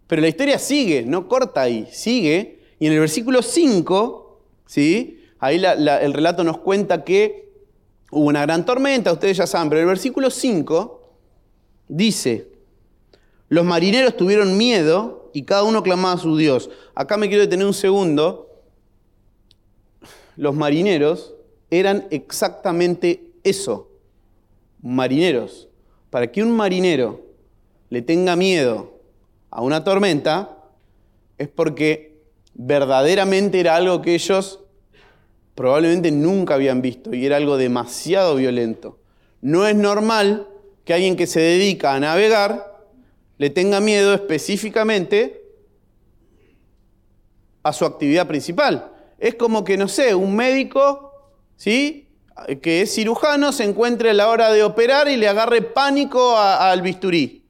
Pero 0.06 0.22
la 0.22 0.28
historia 0.28 0.58
sigue, 0.58 1.02
no 1.02 1.28
corta 1.28 1.60
ahí, 1.60 1.86
sigue. 1.90 2.60
Y 2.78 2.86
en 2.86 2.94
el 2.94 3.00
versículo 3.00 3.42
5, 3.42 4.23
¿sí? 4.66 5.20
ahí 5.44 5.62
el 5.64 6.12
relato 6.14 6.42
nos 6.42 6.58
cuenta 6.58 7.04
que 7.04 7.52
hubo 8.10 8.26
una 8.26 8.42
gran 8.42 8.64
tormenta, 8.64 9.12
ustedes 9.12 9.36
ya 9.36 9.46
saben, 9.46 9.68
pero 9.68 9.82
el 9.82 9.86
versículo 9.86 10.30
5 10.30 11.02
dice, 11.88 12.48
los 13.48 13.64
marineros 13.64 14.16
tuvieron 14.16 14.56
miedo 14.56 15.30
y 15.34 15.42
cada 15.42 15.64
uno 15.64 15.82
clamaba 15.82 16.14
a 16.14 16.18
su 16.18 16.36
Dios. 16.36 16.70
Acá 16.94 17.16
me 17.16 17.28
quiero 17.28 17.42
detener 17.42 17.66
un 17.66 17.74
segundo. 17.74 18.62
Los 20.36 20.54
marineros 20.54 21.34
eran 21.70 22.06
exactamente 22.10 23.32
eso, 23.42 23.90
marineros. 24.80 25.68
Para 26.10 26.30
que 26.32 26.42
un 26.42 26.52
marinero 26.52 27.20
le 27.90 28.00
tenga 28.00 28.36
miedo 28.36 28.98
a 29.50 29.60
una 29.60 29.84
tormenta 29.84 30.56
es 31.36 31.48
porque 31.48 32.13
verdaderamente 32.54 33.60
era 33.60 33.76
algo 33.76 34.00
que 34.00 34.14
ellos 34.14 34.60
probablemente 35.54 36.10
nunca 36.10 36.54
habían 36.54 36.82
visto 36.82 37.14
y 37.14 37.26
era 37.26 37.36
algo 37.36 37.56
demasiado 37.56 38.36
violento. 38.36 38.98
No 39.40 39.66
es 39.66 39.76
normal 39.76 40.48
que 40.84 40.94
alguien 40.94 41.16
que 41.16 41.26
se 41.26 41.40
dedica 41.40 41.94
a 41.94 42.00
navegar 42.00 42.82
le 43.38 43.50
tenga 43.50 43.80
miedo 43.80 44.14
específicamente 44.14 45.42
a 47.62 47.72
su 47.72 47.84
actividad 47.84 48.26
principal. 48.26 48.92
Es 49.18 49.34
como 49.34 49.64
que, 49.64 49.76
no 49.76 49.88
sé, 49.88 50.14
un 50.14 50.36
médico, 50.36 51.12
¿sí? 51.56 52.08
que 52.62 52.82
es 52.82 52.94
cirujano, 52.94 53.52
se 53.52 53.64
encuentre 53.64 54.10
a 54.10 54.14
la 54.14 54.28
hora 54.28 54.52
de 54.52 54.64
operar 54.64 55.08
y 55.08 55.16
le 55.16 55.28
agarre 55.28 55.62
pánico 55.62 56.36
al 56.36 56.82
bisturí 56.82 57.43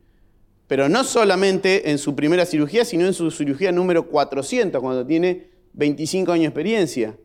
pero 0.67 0.89
no 0.89 1.05
solamente 1.05 1.91
en 1.91 1.99
su 1.99 2.15
primera 2.15 2.47
cirugía, 2.47 2.85
sino 2.85 3.07
en 3.07 3.15
su 3.15 3.31
cirugía 3.31 3.73
número 3.73 4.09
400, 4.09 4.81
cuando 4.81 5.07
tiene 5.07 5.49
25 5.75 6.33
años 6.33 6.43
de 6.43 6.49
experiencia. 6.49 7.17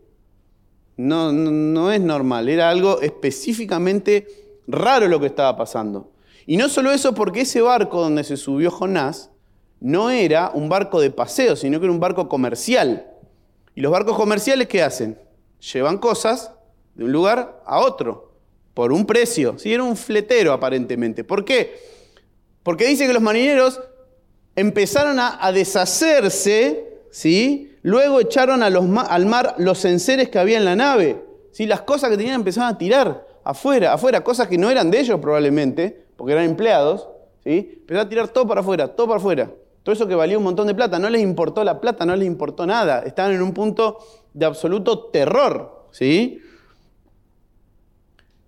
No, 0.98 1.32
no, 1.32 1.92
es 1.92 2.02
normal, 2.02 2.50
era 2.50 2.70
algo 2.70 3.00
específicamente 3.02 4.28
raro 4.68 5.08
lo 5.08 5.20
que 5.20 5.28
estaba 5.28 5.56
pasando. 5.56 6.12
Y 6.46 6.58
no 6.58 6.68
solo 6.68 6.92
eso, 6.92 7.14
porque 7.14 7.42
ese 7.42 7.62
barco 7.62 8.02
donde 8.02 8.24
se 8.24 8.36
subió 8.36 8.70
Jonás 8.70 9.32
no 9.80 10.10
era 10.10 10.52
un 10.54 10.68
barco 10.68 11.00
de 11.00 11.12
paseo, 11.12 11.56
sino 11.56 11.80
que 11.80 11.86
era 11.86 11.94
un 11.94 12.02
barco 12.02 12.28
comercial. 12.28 13.08
¿Y 13.76 13.82
los 13.82 13.92
barcos 13.92 14.18
comerciales 14.18 14.68
qué 14.68 14.84
hacen? 14.84 15.18
Llevan 15.74 16.00
cosas 16.00 16.52
de 16.96 17.06
un 17.06 17.14
lugar 17.14 17.62
a 17.66 17.80
otro, 17.80 18.34
por 18.74 18.92
un 18.92 19.06
precio. 19.06 19.58
Sí, 19.58 19.74
era 19.74 19.84
un 19.84 19.96
fletero 19.96 20.52
aparentemente. 20.52 21.24
¿Por 21.24 21.46
qué? 21.46 21.99
Porque 22.70 22.86
dice 22.86 23.08
que 23.08 23.14
los 23.14 23.24
marineros 23.24 23.82
empezaron 24.56 25.18
a, 25.20 25.52
deshacerse, 25.52 27.00
¿sí? 27.10 27.76
Luego 27.82 28.20
echaron 28.20 28.62
al 28.62 29.26
mar 29.26 29.56
los 29.58 29.86
enseres 29.86 30.30
que 30.30 30.38
había 30.38 30.60
en 30.60 30.66
la 30.66 30.76
nave. 30.76 31.20
¿sí? 31.52 31.66
Las 31.66 31.82
cosas 31.82 32.12
que 32.12 32.18
tenían 32.18 32.36
empezaron 32.36 32.70
a 32.70 32.78
tirar 32.78 33.26
afuera, 33.44 33.94
afuera, 33.94 34.24
cosas 34.24 34.48
que 34.48 34.60
no 34.60 34.70
eran 34.70 34.92
de 34.92 35.00
ellos 35.00 35.20
probablemente, 35.20 36.06
porque 36.16 36.34
eran 36.34 36.46
empleados, 36.46 37.10
¿sí? 37.44 37.80
Empezaron 37.80 38.06
a 38.06 38.10
tirar 38.10 38.28
todo 38.28 38.48
para 38.48 38.62
afuera, 38.62 38.88
todo 38.88 39.08
para 39.08 39.18
afuera. 39.18 39.52
Todo 39.82 39.94
eso 39.94 40.08
que 40.08 40.14
valía 40.14 40.38
un 40.38 40.44
montón 40.44 40.68
de 40.68 40.76
plata, 40.76 41.00
no 41.00 41.10
les 41.10 41.24
importó 41.24 41.64
la 41.64 41.82
plata, 41.82 42.06
no 42.06 42.16
les 42.16 42.28
importó 42.28 42.68
nada. 42.68 43.00
Estaban 43.00 43.32
en 43.32 43.42
un 43.42 43.52
punto 43.52 43.98
de 44.32 44.46
absoluto 44.46 45.06
terror, 45.06 45.88
¿sí? 45.90 46.40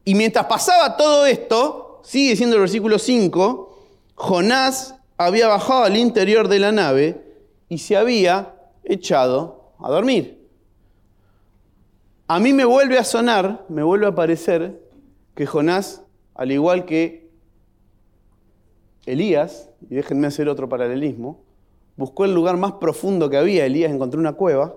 Y 0.06 0.14
mientras 0.14 0.46
pasaba 0.46 0.96
todo 0.96 1.26
esto, 1.26 2.02
sigue 2.04 2.36
siendo 2.36 2.58
el 2.58 2.62
versículo 2.62 3.00
5, 3.00 3.70
Jonás 4.22 4.94
había 5.18 5.48
bajado 5.48 5.84
al 5.84 5.98
interior 5.98 6.48
de 6.48 6.60
la 6.60 6.72
nave 6.72 7.26
y 7.70 7.80
se 7.80 7.98
había 7.98 8.54
echado 8.84 9.74
a 9.80 9.90
dormir. 9.90 10.48
A 12.28 12.40
mí 12.40 12.54
me 12.54 12.64
vuelve 12.64 13.00
a 13.00 13.04
sonar, 13.04 13.66
me 13.68 13.82
vuelve 13.82 14.06
a 14.06 14.14
parecer 14.14 14.80
que 15.34 15.48
Jonás, 15.48 16.04
al 16.36 16.52
igual 16.52 16.86
que 16.86 17.32
Elías, 19.08 19.72
y 19.90 19.96
déjenme 19.96 20.28
hacer 20.28 20.50
otro 20.50 20.70
paralelismo, 20.70 21.42
buscó 21.98 22.24
el 22.24 22.36
lugar 22.36 22.58
más 22.58 22.74
profundo 22.74 23.28
que 23.28 23.38
había. 23.38 23.66
Elías 23.66 23.92
encontró 23.92 24.20
una 24.20 24.34
cueva 24.34 24.76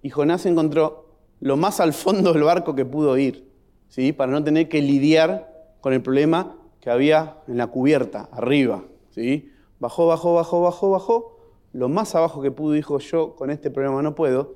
y 0.00 0.08
Jonás 0.08 0.46
encontró 0.46 1.10
lo 1.40 1.58
más 1.58 1.78
al 1.78 1.92
fondo 1.92 2.32
del 2.32 2.44
barco 2.44 2.74
que 2.74 2.86
pudo 2.86 3.18
ir, 3.18 3.52
¿sí? 3.90 4.14
para 4.14 4.32
no 4.32 4.42
tener 4.42 4.70
que 4.70 4.80
lidiar 4.80 5.76
con 5.82 5.92
el 5.92 6.00
problema 6.00 6.56
que 6.80 6.90
había 6.90 7.36
en 7.46 7.58
la 7.58 7.66
cubierta, 7.66 8.28
arriba. 8.32 8.84
¿sí? 9.10 9.52
Bajó, 9.78 10.06
bajó, 10.06 10.34
bajó, 10.34 10.62
bajó, 10.62 10.90
bajó. 10.90 11.36
Lo 11.72 11.88
más 11.88 12.14
abajo 12.14 12.42
que 12.42 12.50
pudo 12.50 12.72
dijo 12.72 12.98
yo, 12.98 13.36
con 13.36 13.50
este 13.50 13.70
problema 13.70 14.02
no 14.02 14.14
puedo. 14.14 14.54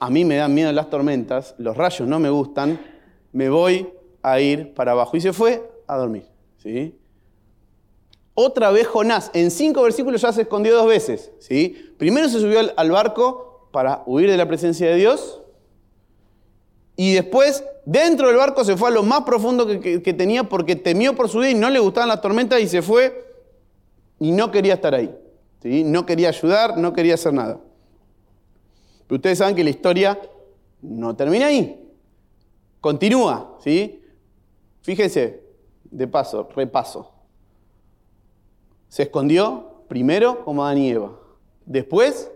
A 0.00 0.10
mí 0.10 0.24
me 0.24 0.36
dan 0.36 0.52
miedo 0.54 0.72
las 0.72 0.90
tormentas, 0.90 1.54
los 1.58 1.76
rayos 1.76 2.08
no 2.08 2.18
me 2.18 2.28
gustan, 2.28 2.80
me 3.32 3.48
voy 3.48 3.88
a 4.22 4.40
ir 4.40 4.74
para 4.74 4.92
abajo. 4.92 5.16
Y 5.16 5.20
se 5.20 5.32
fue 5.32 5.70
a 5.86 5.96
dormir. 5.96 6.26
¿sí? 6.58 6.98
Otra 8.34 8.70
vez 8.70 8.86
Jonás, 8.86 9.30
en 9.34 9.50
cinco 9.50 9.82
versículos 9.82 10.22
ya 10.22 10.32
se 10.32 10.42
escondió 10.42 10.74
dos 10.74 10.86
veces. 10.86 11.30
¿sí? 11.38 11.94
Primero 11.98 12.28
se 12.28 12.40
subió 12.40 12.60
al 12.74 12.90
barco 12.90 13.68
para 13.70 14.02
huir 14.06 14.30
de 14.30 14.36
la 14.36 14.48
presencia 14.48 14.88
de 14.88 14.96
Dios. 14.96 15.41
Y 17.02 17.14
después, 17.14 17.64
dentro 17.84 18.28
del 18.28 18.36
barco, 18.36 18.64
se 18.64 18.76
fue 18.76 18.86
a 18.86 18.92
lo 18.92 19.02
más 19.02 19.22
profundo 19.22 19.66
que, 19.66 20.14
tenía 20.14 20.44
porque 20.44 20.76
temió 20.76 21.16
por 21.16 21.28
su 21.28 21.40
vida 21.40 21.50
y 21.50 21.54
no 21.56 21.68
le 21.68 21.80
gustaban 21.80 22.08
las 22.08 22.20
tormentas 22.20 22.60
y 22.60 22.68
se 22.68 22.80
fue 22.80 23.34
y 24.20 24.30
no 24.30 24.52
quería 24.52 24.74
estar 24.74 24.94
ahí. 24.94 25.12
¿sí? 25.60 25.82
No 25.82 26.06
quería 26.06 26.28
ayudar, 26.28 26.78
no 26.78 26.92
quería 26.92 27.14
hacer 27.14 27.32
nada. 27.32 27.58
Pero 29.08 29.16
ustedes 29.16 29.38
saben 29.38 29.56
que 29.56 29.64
la 29.64 29.70
historia 29.70 30.16
no 30.80 31.16
termina 31.16 31.46
ahí. 31.46 31.76
Continúa, 32.80 33.58
¿sí? 33.64 34.00
Fíjense, 34.82 35.42
de 35.82 36.06
paso, 36.06 36.48
repaso. 36.54 37.10
Se 38.88 39.02
escondió 39.02 39.82
primero 39.88 40.44
como 40.44 40.64
Adán 40.64 40.78
y 40.78 40.90
Eva. 40.90 41.18
Después, 41.66 42.30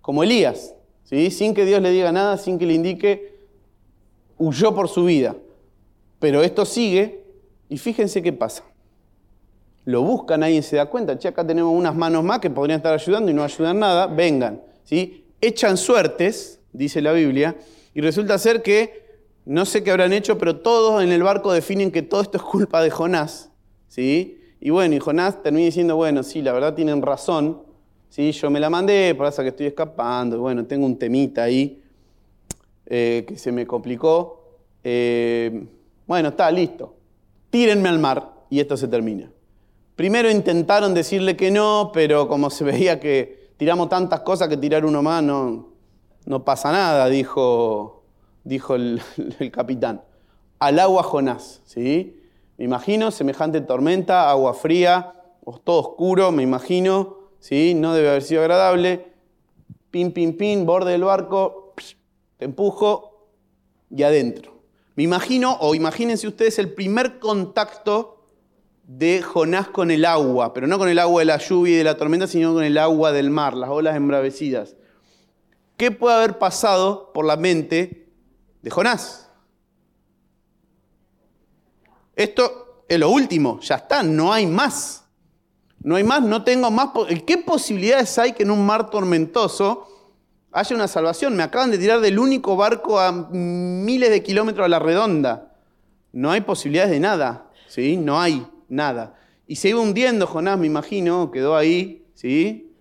como 0.00 0.24
Elías, 0.24 0.74
¿sí? 1.04 1.30
sin 1.30 1.54
que 1.54 1.64
Dios 1.64 1.80
le 1.80 1.92
diga 1.92 2.10
nada, 2.10 2.38
sin 2.38 2.58
que 2.58 2.66
le 2.66 2.74
indique 2.74 3.29
huyó 4.40 4.74
por 4.74 4.88
su 4.88 5.04
vida. 5.04 5.36
Pero 6.18 6.42
esto 6.42 6.64
sigue 6.64 7.22
y 7.68 7.78
fíjense 7.78 8.22
qué 8.22 8.32
pasa. 8.32 8.64
Lo 9.84 10.02
buscan, 10.02 10.40
nadie 10.40 10.62
se 10.62 10.76
da 10.76 10.86
cuenta. 10.86 11.16
Che, 11.18 11.28
acá 11.28 11.46
tenemos 11.46 11.72
unas 11.72 11.94
manos 11.94 12.24
más 12.24 12.40
que 12.40 12.50
podrían 12.50 12.78
estar 12.78 12.92
ayudando 12.92 13.30
y 13.30 13.34
no 13.34 13.44
ayudan 13.44 13.78
nada. 13.78 14.06
Vengan. 14.06 14.60
¿sí? 14.84 15.24
Echan 15.40 15.76
suertes, 15.76 16.60
dice 16.72 17.00
la 17.00 17.12
Biblia, 17.12 17.56
y 17.94 18.00
resulta 18.00 18.38
ser 18.38 18.62
que, 18.62 19.04
no 19.44 19.64
sé 19.64 19.82
qué 19.82 19.90
habrán 19.90 20.12
hecho, 20.12 20.38
pero 20.38 20.56
todos 20.56 21.02
en 21.02 21.12
el 21.12 21.22
barco 21.22 21.52
definen 21.52 21.90
que 21.90 22.02
todo 22.02 22.22
esto 22.22 22.38
es 22.38 22.42
culpa 22.42 22.82
de 22.82 22.90
Jonás. 22.90 23.50
¿sí? 23.88 24.40
Y 24.60 24.70
bueno, 24.70 24.94
y 24.94 25.00
Jonás 25.00 25.42
termina 25.42 25.66
diciendo, 25.66 25.96
bueno, 25.96 26.22
sí, 26.22 26.40
la 26.40 26.52
verdad 26.52 26.74
tienen 26.74 27.02
razón. 27.02 27.62
¿sí? 28.08 28.32
Yo 28.32 28.50
me 28.50 28.60
la 28.60 28.70
mandé, 28.70 29.14
pasa 29.14 29.42
que 29.42 29.50
estoy 29.50 29.66
escapando. 29.66 30.38
Bueno, 30.40 30.64
tengo 30.64 30.86
un 30.86 30.98
temita 30.98 31.42
ahí. 31.42 31.79
Eh, 32.92 33.24
que 33.26 33.38
se 33.38 33.52
me 33.52 33.68
complicó. 33.68 34.42
Eh, 34.82 35.64
bueno, 36.08 36.30
está 36.30 36.50
listo. 36.50 36.96
Tírenme 37.48 37.88
al 37.88 38.00
mar 38.00 38.32
y 38.50 38.58
esto 38.58 38.76
se 38.76 38.88
termina. 38.88 39.30
Primero 39.94 40.28
intentaron 40.28 40.92
decirle 40.92 41.36
que 41.36 41.52
no, 41.52 41.92
pero 41.94 42.26
como 42.26 42.50
se 42.50 42.64
veía 42.70 42.98
que 42.98 43.52
tiramos 43.56 43.88
tantas 43.88 44.20
cosas 44.20 44.48
que 44.48 44.56
tirar 44.56 44.84
uno 44.84 45.02
más 45.02 45.22
no, 45.22 45.68
no 46.26 46.44
pasa 46.44 46.72
nada, 46.72 47.06
dijo, 47.08 48.02
dijo 48.42 48.74
el, 48.74 49.00
capitán. 49.52 50.02
Al 50.58 50.80
agua 50.80 51.04
Jonás, 51.04 51.62
¿sí? 51.66 52.20
Me 52.58 52.64
imagino 52.64 53.12
semejante 53.12 53.60
tormenta, 53.60 54.28
agua 54.30 54.52
fría, 54.52 55.14
todo 55.62 55.80
oscuro, 55.80 56.32
me 56.32 56.42
imagino, 56.42 57.18
¿sí? 57.38 57.74
No 57.74 57.94
debe 57.94 58.10
haber 58.10 58.22
sido 58.22 58.40
agradable. 58.40 59.06
Pin, 59.92 60.12
pin, 60.12 60.36
pin, 60.36 60.66
borde 60.66 60.92
del 60.92 61.04
barco, 61.04 61.69
te 62.40 62.46
empujo 62.46 63.28
y 63.90 64.02
adentro. 64.02 64.62
Me 64.96 65.02
imagino, 65.02 65.58
o 65.60 65.74
imagínense 65.74 66.26
ustedes, 66.26 66.58
el 66.58 66.72
primer 66.72 67.18
contacto 67.18 68.24
de 68.82 69.20
Jonás 69.20 69.68
con 69.68 69.90
el 69.90 70.06
agua, 70.06 70.54
pero 70.54 70.66
no 70.66 70.78
con 70.78 70.88
el 70.88 70.98
agua 70.98 71.20
de 71.20 71.26
la 71.26 71.36
lluvia 71.36 71.74
y 71.74 71.76
de 71.76 71.84
la 71.84 71.98
tormenta, 71.98 72.26
sino 72.26 72.54
con 72.54 72.64
el 72.64 72.78
agua 72.78 73.12
del 73.12 73.28
mar, 73.28 73.54
las 73.54 73.68
olas 73.68 73.94
embravecidas. 73.94 74.74
¿Qué 75.76 75.90
puede 75.90 76.16
haber 76.16 76.38
pasado 76.38 77.12
por 77.12 77.26
la 77.26 77.36
mente 77.36 78.10
de 78.62 78.70
Jonás? 78.70 79.28
Esto 82.16 82.84
es 82.88 82.98
lo 82.98 83.10
último, 83.10 83.60
ya 83.60 83.74
está, 83.74 84.02
no 84.02 84.32
hay 84.32 84.46
más. 84.46 85.04
No 85.82 85.96
hay 85.96 86.04
más, 86.04 86.22
no 86.22 86.42
tengo 86.42 86.70
más. 86.70 86.88
¿Qué 87.26 87.36
posibilidades 87.36 88.18
hay 88.18 88.32
que 88.32 88.44
en 88.44 88.50
un 88.50 88.64
mar 88.64 88.88
tormentoso 88.88 89.89
haya 90.52 90.76
una 90.76 90.88
salvación. 90.88 91.36
Me 91.36 91.42
acaban 91.42 91.70
de 91.70 91.78
tirar 91.78 92.00
del 92.00 92.18
único 92.18 92.56
barco 92.56 92.98
a 92.98 93.12
miles 93.12 94.10
de 94.10 94.22
kilómetros 94.22 94.64
a 94.64 94.68
la 94.68 94.78
redonda. 94.78 95.56
No 96.12 96.30
hay 96.30 96.40
posibilidades 96.40 96.90
de 96.90 97.00
nada, 97.00 97.50
¿sí? 97.68 97.96
No 97.96 98.20
hay 98.20 98.46
nada. 98.68 99.18
Y 99.46 99.56
se 99.56 99.68
iba 99.68 99.80
hundiendo 99.80 100.26
Jonás, 100.26 100.58
me 100.58 100.66
imagino, 100.66 101.30
quedó 101.30 101.56
ahí, 101.56 102.06
¿sí? 102.14 102.74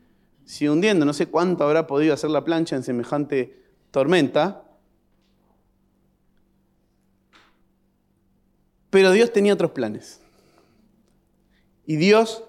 Se 0.46 0.70
hundiendo, 0.70 1.06
no 1.06 1.14
sé 1.14 1.28
cuánto 1.28 1.64
habrá 1.64 1.86
podido 1.86 2.14
hacer 2.14 2.32
la 2.32 2.44
plancha 2.44 2.76
en 2.76 2.84
semejante 2.84 3.62
tormenta. 3.92 4.64
Pero 8.90 9.12
Dios 9.12 9.32
tenía 9.32 9.54
otros 9.54 9.72
planes. 9.72 10.22
Y 11.86 11.98
Dios 11.98 12.44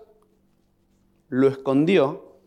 lo 1.29 1.49
escondió 1.49 2.39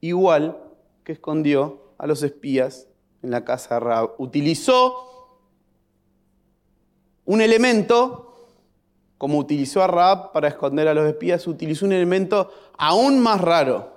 igual 0.00 0.69
que 1.04 1.12
escondió 1.12 1.94
a 1.98 2.06
los 2.06 2.22
espías 2.22 2.88
en 3.22 3.30
la 3.30 3.44
casa 3.44 3.74
de 3.74 3.80
Raab. 3.80 4.10
Utilizó 4.18 5.38
un 7.24 7.40
elemento, 7.40 8.34
como 9.18 9.38
utilizó 9.38 9.82
a 9.82 9.86
Raab 9.86 10.32
para 10.32 10.48
esconder 10.48 10.88
a 10.88 10.94
los 10.94 11.08
espías, 11.08 11.46
utilizó 11.46 11.86
un 11.86 11.92
elemento 11.92 12.50
aún 12.76 13.20
más 13.20 13.40
raro, 13.40 13.92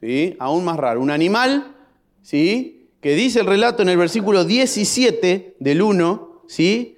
¿sí? 0.00 0.36
Aún 0.38 0.64
más 0.64 0.76
raro. 0.76 1.00
Un 1.00 1.10
animal, 1.10 1.76
¿sí? 2.22 2.90
Que 3.00 3.14
dice 3.14 3.40
el 3.40 3.46
relato 3.46 3.82
en 3.82 3.90
el 3.90 3.98
versículo 3.98 4.44
17 4.44 5.56
del 5.58 5.82
1, 5.82 6.42
¿sí? 6.46 6.96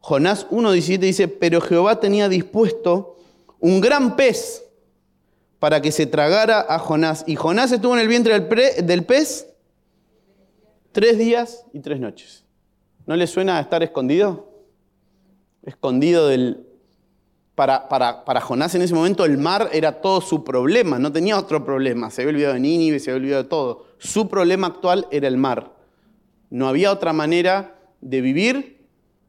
Jonás 0.00 0.48
1.17 0.50 0.98
dice, 0.98 1.28
pero 1.28 1.60
Jehová 1.60 1.98
tenía 1.98 2.28
dispuesto 2.28 3.16
un 3.58 3.80
gran 3.80 4.16
pez 4.16 4.65
para 5.58 5.80
que 5.80 5.92
se 5.92 6.06
tragara 6.06 6.64
a 6.68 6.78
Jonás. 6.78 7.24
Y 7.26 7.36
Jonás 7.36 7.72
estuvo 7.72 7.94
en 7.94 8.00
el 8.00 8.08
vientre 8.08 8.38
del, 8.82 9.04
pez 9.04 9.48
tres 10.92 11.18
días 11.18 11.64
y 11.72 11.80
tres 11.80 12.00
noches. 12.00 12.44
¿No 13.06 13.16
le 13.16 13.26
suena 13.26 13.58
a 13.58 13.60
estar 13.60 13.82
escondido? 13.82 14.50
Escondido 15.62 16.28
del... 16.28 16.62
Para, 17.54 17.88
para, 17.88 18.26
para, 18.26 18.42
Jonás 18.42 18.74
en 18.74 18.82
ese 18.82 18.92
momento 18.92 19.24
el 19.24 19.38
mar 19.38 19.70
era 19.72 20.02
todo 20.02 20.20
su 20.20 20.44
problema, 20.44 20.98
no 20.98 21.10
tenía 21.10 21.38
otro 21.38 21.64
problema. 21.64 22.10
Se 22.10 22.20
había 22.20 22.34
olvidado 22.34 22.54
de 22.54 22.60
Nínive, 22.60 22.98
se 22.98 23.10
había 23.10 23.22
olvidado 23.22 23.42
de 23.44 23.48
todo. 23.48 23.86
Su 23.96 24.28
problema 24.28 24.66
actual 24.66 25.06
era 25.10 25.26
el 25.26 25.38
mar. 25.38 25.72
No 26.50 26.68
había 26.68 26.92
otra 26.92 27.14
manera 27.14 27.78
de 28.02 28.20
vivir 28.20 28.86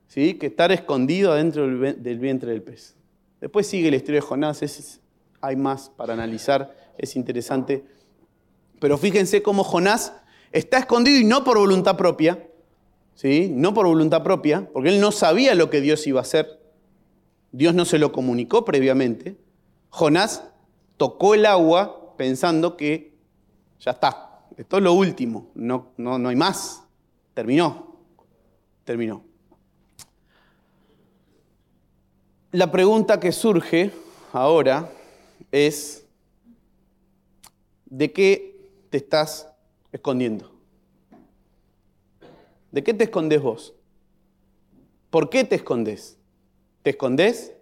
¿sí? 0.07 0.33
que 0.33 0.47
estar 0.47 0.73
escondido 0.73 1.31
adentro 1.31 1.67
del 1.67 2.19
vientre 2.19 2.51
del 2.51 2.63
pez. 2.63 2.95
Después 3.39 3.65
sigue 3.65 3.89
la 3.89 3.95
historia 3.95 4.19
de 4.19 4.27
Jonás, 4.27 4.61
es 4.61 4.99
hay 5.47 5.55
más 5.55 5.89
para 5.89 6.13
analizar, 6.13 6.75
es 6.97 7.15
interesante. 7.15 7.85
Pero 8.79 8.97
fíjense 8.97 9.41
cómo 9.41 9.63
Jonás 9.63 10.13
está 10.51 10.77
escondido 10.77 11.17
y 11.19 11.23
no 11.23 11.43
por 11.43 11.57
voluntad 11.57 11.95
propia, 11.95 12.47
¿sí? 13.15 13.49
No 13.53 13.73
por 13.73 13.87
voluntad 13.87 14.23
propia, 14.23 14.69
porque 14.73 14.89
él 14.89 14.99
no 14.99 15.11
sabía 15.11 15.55
lo 15.55 15.69
que 15.69 15.79
Dios 15.79 16.05
iba 16.05 16.19
a 16.19 16.23
hacer. 16.23 16.59
Dios 17.53 17.73
no 17.73 17.85
se 17.85 17.97
lo 17.97 18.11
comunicó 18.11 18.65
previamente. 18.65 19.37
Jonás 19.89 20.43
tocó 20.97 21.33
el 21.33 21.45
agua 21.45 22.13
pensando 22.17 22.75
que 22.75 23.15
ya 23.79 23.91
está, 23.91 24.41
esto 24.57 24.77
es 24.77 24.83
lo 24.83 24.93
último, 24.93 25.51
no, 25.55 25.91
no, 25.95 26.19
no 26.19 26.29
hay 26.29 26.35
más. 26.35 26.83
Terminó, 27.33 27.95
terminó. 28.83 29.23
La 32.51 32.69
pregunta 32.69 33.19
que 33.19 33.31
surge 33.31 33.91
ahora 34.33 34.89
es 35.51 36.05
de 37.85 38.11
qué 38.11 38.71
te 38.89 38.97
estás 38.97 39.49
escondiendo. 39.91 40.53
¿De 42.71 42.83
qué 42.83 42.93
te 42.93 43.05
escondes 43.05 43.41
vos? 43.41 43.73
¿Por 45.09 45.29
qué 45.29 45.43
te 45.43 45.55
escondes? 45.55 46.17
¿Te 46.83 46.91
escondes? 46.91 47.53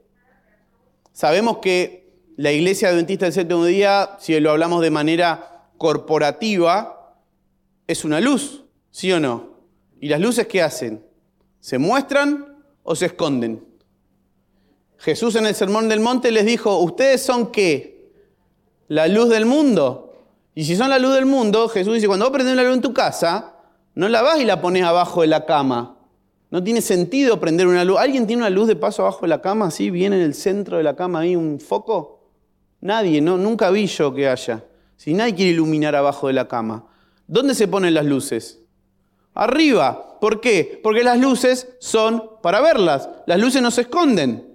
Sabemos 1.13 1.59
que 1.59 2.05
la 2.35 2.51
iglesia 2.51 2.89
adventista 2.89 3.25
del 3.25 3.33
séptimo 3.33 3.65
día, 3.65 4.17
si 4.19 4.37
lo 4.39 4.51
hablamos 4.51 4.81
de 4.81 4.91
manera 4.91 5.69
corporativa, 5.77 7.15
es 7.87 8.03
una 8.03 8.19
luz, 8.19 8.65
¿sí 8.91 9.11
o 9.11 9.19
no? 9.19 9.59
¿Y 10.01 10.09
las 10.09 10.19
luces 10.19 10.47
qué 10.47 10.61
hacen? 10.61 11.05
¿Se 11.59 11.77
muestran 11.77 12.63
o 12.83 12.95
se 12.95 13.05
esconden? 13.05 13.65
Jesús 14.97 15.35
en 15.35 15.45
el 15.45 15.55
Sermón 15.55 15.89
del 15.89 15.99
Monte 15.99 16.31
les 16.31 16.45
dijo, 16.45 16.79
¿ustedes 16.79 17.21
son 17.21 17.51
qué? 17.51 18.11
La 18.87 19.07
luz 19.07 19.29
del 19.29 19.45
mundo. 19.45 20.13
Y 20.53 20.63
si 20.63 20.75
son 20.75 20.89
la 20.89 20.99
luz 20.99 21.13
del 21.13 21.25
mundo, 21.25 21.67
Jesús 21.67 21.95
dice, 21.95 22.07
cuando 22.07 22.25
vos 22.25 22.33
prendés 22.33 22.55
la 22.55 22.63
luz 22.63 22.75
en 22.75 22.81
tu 22.81 22.93
casa, 22.93 23.55
no 23.93 24.07
la 24.07 24.21
vas 24.21 24.39
y 24.39 24.45
la 24.45 24.61
pones 24.61 24.83
abajo 24.83 25.21
de 25.21 25.27
la 25.27 25.45
cama. 25.45 25.97
No 26.49 26.63
tiene 26.63 26.81
sentido 26.81 27.39
prender 27.39 27.67
una 27.67 27.83
luz. 27.83 27.97
¿Alguien 27.99 28.27
tiene 28.27 28.43
una 28.43 28.49
luz 28.49 28.67
de 28.67 28.75
paso 28.75 29.01
abajo 29.01 29.21
de 29.21 29.27
la 29.27 29.41
cama, 29.41 29.67
así, 29.67 29.89
bien 29.89 30.13
en 30.13 30.21
el 30.21 30.33
centro 30.33 30.77
de 30.77 30.83
la 30.83 30.95
cama, 30.95 31.19
ahí 31.19 31.35
un 31.35 31.59
foco? 31.59 32.29
Nadie, 32.81 33.19
no, 33.19 33.37
nunca 33.37 33.71
vi 33.71 33.87
yo 33.87 34.13
que 34.13 34.29
haya. 34.29 34.63
Si 34.95 35.13
nadie 35.13 35.35
quiere 35.35 35.51
iluminar 35.51 35.95
abajo 35.95 36.27
de 36.27 36.33
la 36.33 36.47
cama. 36.47 36.85
¿Dónde 37.27 37.55
se 37.55 37.67
ponen 37.67 37.93
las 37.93 38.05
luces? 38.05 38.61
Arriba. 39.33 40.17
¿Por 40.21 40.39
qué? 40.39 40.79
Porque 40.81 41.03
las 41.03 41.19
luces 41.19 41.67
son 41.79 42.23
para 42.41 42.61
verlas. 42.61 43.09
Las 43.25 43.39
luces 43.39 43.61
no 43.61 43.71
se 43.71 43.81
esconden. 43.81 44.54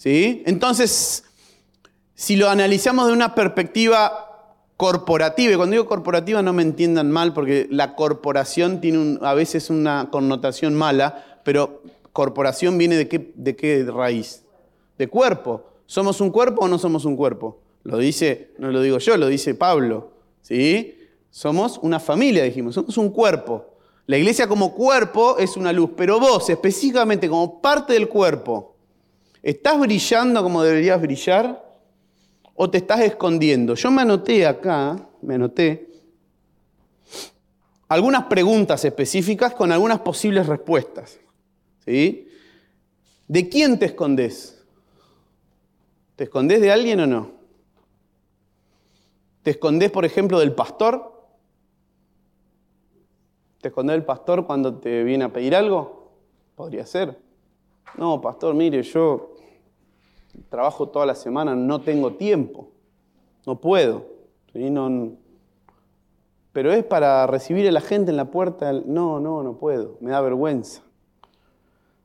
¿Sí? 0.00 0.42
Entonces, 0.46 1.24
si 2.14 2.36
lo 2.36 2.48
analizamos 2.48 3.08
de 3.08 3.12
una 3.12 3.34
perspectiva 3.34 4.56
corporativa, 4.78 5.52
y 5.52 5.56
cuando 5.56 5.72
digo 5.74 5.84
corporativa 5.84 6.40
no 6.40 6.54
me 6.54 6.62
entiendan 6.62 7.10
mal, 7.10 7.34
porque 7.34 7.68
la 7.70 7.94
corporación 7.96 8.80
tiene 8.80 9.18
a 9.20 9.34
veces 9.34 9.68
una 9.68 10.08
connotación 10.10 10.74
mala, 10.74 11.42
pero 11.44 11.82
corporación 12.14 12.78
viene 12.78 12.96
de 12.96 13.08
qué, 13.08 13.30
de 13.34 13.54
qué 13.56 13.84
raíz? 13.94 14.44
De 14.96 15.06
cuerpo. 15.06 15.66
¿Somos 15.84 16.22
un 16.22 16.30
cuerpo 16.30 16.64
o 16.64 16.68
no 16.68 16.78
somos 16.78 17.04
un 17.04 17.14
cuerpo? 17.14 17.60
Lo 17.82 17.98
dice, 17.98 18.52
no 18.56 18.70
lo 18.70 18.80
digo 18.80 18.96
yo, 18.96 19.18
lo 19.18 19.26
dice 19.26 19.54
Pablo. 19.54 20.12
¿Sí? 20.40 20.96
Somos 21.28 21.78
una 21.82 22.00
familia, 22.00 22.42
dijimos, 22.42 22.74
somos 22.74 22.96
un 22.96 23.10
cuerpo. 23.10 23.66
La 24.06 24.16
iglesia 24.16 24.48
como 24.48 24.74
cuerpo 24.74 25.36
es 25.36 25.58
una 25.58 25.74
luz, 25.74 25.90
pero 25.94 26.18
vos 26.18 26.48
específicamente 26.48 27.28
como 27.28 27.60
parte 27.60 27.92
del 27.92 28.08
cuerpo, 28.08 28.69
¿Estás 29.42 29.78
brillando 29.80 30.42
como 30.42 30.62
deberías 30.62 31.00
brillar 31.00 31.64
o 32.54 32.70
te 32.70 32.78
estás 32.78 33.00
escondiendo? 33.00 33.74
Yo 33.74 33.90
me 33.90 34.02
anoté 34.02 34.46
acá, 34.46 35.08
me 35.22 35.34
anoté 35.36 35.88
algunas 37.88 38.24
preguntas 38.26 38.84
específicas 38.84 39.54
con 39.54 39.72
algunas 39.72 40.00
posibles 40.00 40.46
respuestas. 40.46 41.18
¿Sí? 41.84 42.28
¿De 43.26 43.48
quién 43.48 43.78
te 43.78 43.86
escondes? 43.86 44.62
¿Te 46.16 46.24
escondes 46.24 46.60
de 46.60 46.70
alguien 46.70 47.00
o 47.00 47.06
no? 47.06 47.32
¿Te 49.42 49.52
escondes, 49.52 49.90
por 49.90 50.04
ejemplo, 50.04 50.38
del 50.38 50.54
pastor? 50.54 51.18
¿Te 53.60 53.68
escondes 53.68 53.94
del 53.94 54.04
pastor 54.04 54.46
cuando 54.46 54.74
te 54.74 55.02
viene 55.02 55.24
a 55.24 55.32
pedir 55.32 55.56
algo? 55.56 56.12
Podría 56.54 56.84
ser. 56.84 57.29
No, 57.96 58.20
pastor, 58.20 58.54
mire, 58.54 58.82
yo 58.82 59.34
trabajo 60.48 60.88
toda 60.88 61.06
la 61.06 61.14
semana, 61.14 61.54
no 61.54 61.80
tengo 61.80 62.14
tiempo, 62.14 62.68
no 63.46 63.60
puedo. 63.60 64.06
pero 66.52 66.72
es 66.72 66.84
para 66.84 67.26
recibir 67.26 67.68
a 67.68 67.72
la 67.72 67.80
gente 67.80 68.10
en 68.10 68.16
la 68.16 68.30
puerta. 68.30 68.72
No, 68.72 69.20
no, 69.20 69.42
no 69.42 69.56
puedo, 69.56 69.96
me 70.00 70.10
da 70.10 70.20
vergüenza. 70.20 70.82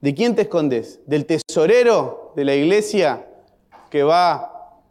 ¿De 0.01 0.13
quién 0.13 0.35
te 0.35 0.43
escondes? 0.43 1.01
¿Del 1.07 1.25
tesorero 1.25 2.31
de 2.35 2.45
la 2.45 2.53
iglesia 2.53 3.27
que 3.89 4.03
va, 4.03 4.81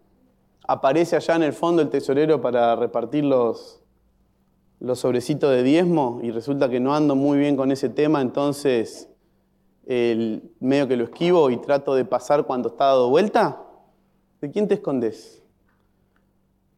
aparece 0.66 1.16
allá 1.16 1.36
en 1.36 1.42
el 1.44 1.52
fondo 1.52 1.82
el 1.82 1.90
tesorero 1.90 2.40
para 2.40 2.74
repartir 2.74 3.24
los, 3.24 3.80
los 4.80 4.98
sobrecitos 4.98 5.50
de 5.50 5.62
diezmo 5.62 6.20
y 6.22 6.30
resulta 6.30 6.68
que 6.68 6.80
no 6.80 6.94
ando 6.94 7.14
muy 7.14 7.38
bien 7.38 7.56
con 7.56 7.70
ese 7.70 7.88
tema, 7.88 8.20
entonces 8.20 9.08
el 9.86 10.50
medio 10.60 10.88
que 10.88 10.96
lo 10.96 11.04
esquivo 11.04 11.50
y 11.50 11.56
trato 11.58 11.94
de 11.94 12.04
pasar 12.04 12.44
cuando 12.44 12.70
está 12.70 12.86
dado 12.86 13.10
vuelta? 13.10 13.60
¿De 14.40 14.50
quién 14.50 14.68
te 14.68 14.74
escondes? 14.74 15.42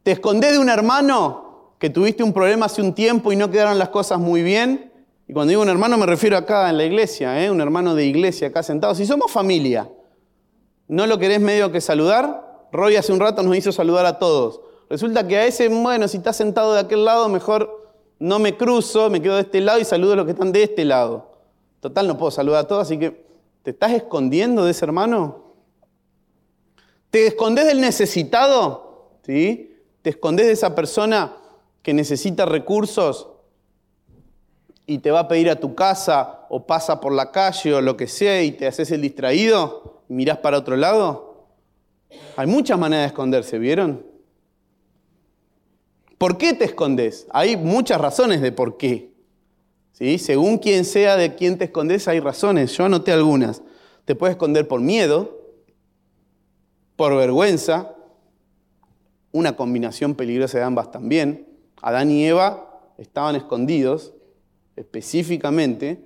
¿Te 0.03 0.13
escondes 0.13 0.53
de 0.53 0.59
un 0.59 0.69
hermano 0.69 1.75
que 1.79 1.91
tuviste 1.91 2.23
un 2.23 2.33
problema 2.33 2.67
hace 2.67 2.81
un 2.81 2.95
tiempo 2.95 3.33
y 3.33 3.37
no 3.37 3.51
quedaron 3.51 3.79
las 3.79 3.89
cosas 3.89 4.19
muy 4.19 4.43
bien? 4.43 4.93
Y 5.29 5.33
cuando 5.33 5.51
digo 5.51 5.63
un 5.63 5.69
hermano 5.69 5.99
me 5.99 6.07
refiero 6.07 6.37
acá 6.37 6.71
en 6.71 6.77
la 6.77 6.85
iglesia, 6.85 7.43
¿eh? 7.45 7.51
un 7.51 7.61
hermano 7.61 7.95
de 7.95 8.05
iglesia 8.05 8.49
acá 8.49 8.63
sentado. 8.63 8.95
Si 8.95 9.05
somos 9.05 9.33
familia, 9.33 9.91
¿no 10.87 11.07
lo 11.07 11.19
querés 11.19 11.41
medio 11.41 11.73
que 11.73 11.81
saludar? 11.81 12.69
Roy 12.73 12.97
hace 12.97 13.13
un 13.13 13.21
rato 13.21 13.43
nos 13.43 13.57
hizo 13.57 13.73
saludar 13.73 14.07
a 14.07 14.19
todos. 14.19 14.61
Resulta 14.89 15.27
que 15.27 15.37
a 15.37 15.47
ese, 15.47 15.69
bueno, 15.69 16.07
si 16.07 16.19
está 16.19 16.33
sentado 16.33 16.75
de 16.75 16.81
aquel 16.81 17.05
lado, 17.05 17.29
mejor 17.29 17.91
no 18.19 18.39
me 18.39 18.57
cruzo, 18.57 19.11
me 19.11 19.21
quedo 19.21 19.35
de 19.35 19.43
este 19.43 19.61
lado 19.61 19.81
y 19.81 19.85
saludo 19.85 20.13
a 20.13 20.17
los 20.17 20.25
que 20.25 20.33
están 20.33 20.53
de 20.53 20.63
este 20.63 20.85
lado. 20.85 21.26
Total, 21.87 22.09
no 22.09 22.19
puedo 22.19 22.33
saludar 22.33 22.65
a 22.65 22.67
todos, 22.67 22.83
así 22.83 22.99
que 22.99 23.25
¿te 23.63 23.71
estás 23.71 23.93
escondiendo 23.93 24.65
de 24.65 24.73
ese 24.73 24.85
hermano? 24.85 25.55
¿Te 27.13 27.29
escondes 27.29 27.65
del 27.65 27.81
necesitado? 27.81 29.13
¿Sí? 29.23 29.77
¿Te 30.03 30.11
escondes 30.11 30.47
de 30.47 30.53
esa 30.53 30.75
persona 30.75 31.37
que 31.85 31.95
necesita 31.95 32.45
recursos 32.45 33.29
y 34.85 34.99
te 34.99 35.13
va 35.13 35.21
a 35.21 35.29
pedir 35.29 35.49
a 35.49 35.61
tu 35.61 35.77
casa 35.77 36.47
o 36.49 36.67
pasa 36.67 37.01
por 37.01 37.13
la 37.13 37.31
calle 37.31 37.73
o 37.73 37.81
lo 37.81 37.97
que 37.97 38.09
sea 38.09 38.43
y 38.43 38.51
te 38.51 38.67
haces 38.67 38.91
el 38.91 39.03
distraído 39.03 40.03
y 40.09 40.15
mirás 40.15 40.39
para 40.39 40.59
otro 40.59 40.75
lado? 40.75 41.47
Hay 42.37 42.49
muchas 42.49 42.81
maneras 42.81 43.05
de 43.05 43.07
esconderse, 43.07 43.61
¿vieron? 43.61 44.05
¿Por 46.19 46.37
qué 46.37 46.53
te 46.53 46.65
escondes? 46.65 47.29
Hay 47.31 47.57
muchas 47.57 48.01
razones 48.01 48.41
de 48.41 48.51
por 48.51 48.77
qué. 48.77 49.15
¿Sí? 49.99 50.19
Según 50.19 50.59
quien 50.59 50.85
sea 50.85 51.17
de 51.17 51.37
quién 51.37 51.57
te 51.57 51.65
escondes, 51.65 52.07
hay 52.07 52.21
razones. 52.21 52.77
Yo 52.77 52.85
anoté 52.85 53.13
algunas. 53.13 53.63
Te 54.05 54.15
puedes 54.15 54.35
esconder 54.35 54.69
por 54.69 54.83
miedo, 54.83 55.41
por 56.97 57.17
vergüenza, 57.17 57.95
una 59.33 59.57
combinación 59.57 60.15
peligrosa 60.15 60.59
de 60.59 60.65
ambas 60.65 60.91
también. 60.91 61.49
Adán 61.81 62.11
y 62.11 62.27
Eva 62.27 62.93
estaban 62.99 63.37
escondidos 63.37 64.13
específicamente 64.77 66.05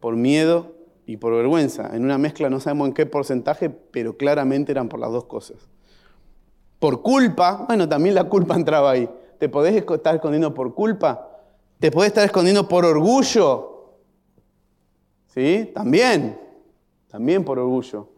por 0.00 0.16
miedo 0.16 0.74
y 1.06 1.16
por 1.16 1.32
vergüenza. 1.32 1.94
En 1.94 2.02
una 2.02 2.18
mezcla 2.18 2.50
no 2.50 2.58
sabemos 2.58 2.88
en 2.88 2.94
qué 2.94 3.06
porcentaje, 3.06 3.70
pero 3.70 4.16
claramente 4.16 4.72
eran 4.72 4.88
por 4.88 4.98
las 4.98 5.12
dos 5.12 5.26
cosas. 5.26 5.58
Por 6.80 7.02
culpa, 7.02 7.66
bueno, 7.68 7.88
también 7.88 8.16
la 8.16 8.24
culpa 8.24 8.54
entraba 8.56 8.90
ahí. 8.90 9.08
¿Te 9.38 9.48
podés 9.48 9.76
estar 9.76 10.16
escondiendo 10.16 10.52
por 10.52 10.74
culpa? 10.74 11.31
¿Te 11.82 11.90
podés 11.90 12.10
estar 12.10 12.24
escondiendo 12.24 12.68
por 12.68 12.84
orgullo? 12.84 13.96
¿Sí? 15.34 15.72
También, 15.74 16.38
también 17.08 17.44
por 17.44 17.58
orgullo. 17.58 18.08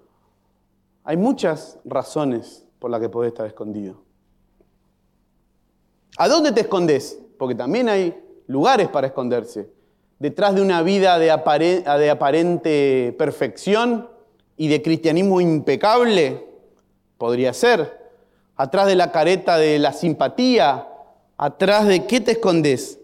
Hay 1.03 1.17
muchas 1.17 1.79
razones 1.83 2.67
por 2.79 2.91
las 2.91 3.01
que 3.01 3.09
podés 3.09 3.29
estar 3.33 3.47
escondido. 3.47 4.03
¿A 6.19 6.29
dónde 6.29 6.53
te 6.53 6.61
escondes? 6.61 7.19
Porque 7.39 7.55
también 7.55 7.89
hay 7.89 8.23
lugares 8.49 8.89
para 8.89 9.07
esconderse. 9.07 9.71
Detrás 10.19 10.55
de 10.55 10.61
una 10.61 10.83
vida 10.83 11.19
de, 11.19 11.31
aparente 11.31 13.15
perfección 13.17 14.11
y 14.59 14.69
de 14.69 14.83
cristianismo 14.83 15.41
impecable, 15.41 16.47
podría 17.17 17.55
ser. 17.55 18.13
Atrás 18.57 18.87
de 18.89 18.95
la 18.95 19.11
careta 19.11 19.57
de 19.57 19.79
la 19.79 19.95
simpatía, 19.95 20.87
atrás 21.39 21.87
de 21.87 22.05
qué 22.05 22.21
te 22.21 22.33
escondes? 22.33 23.01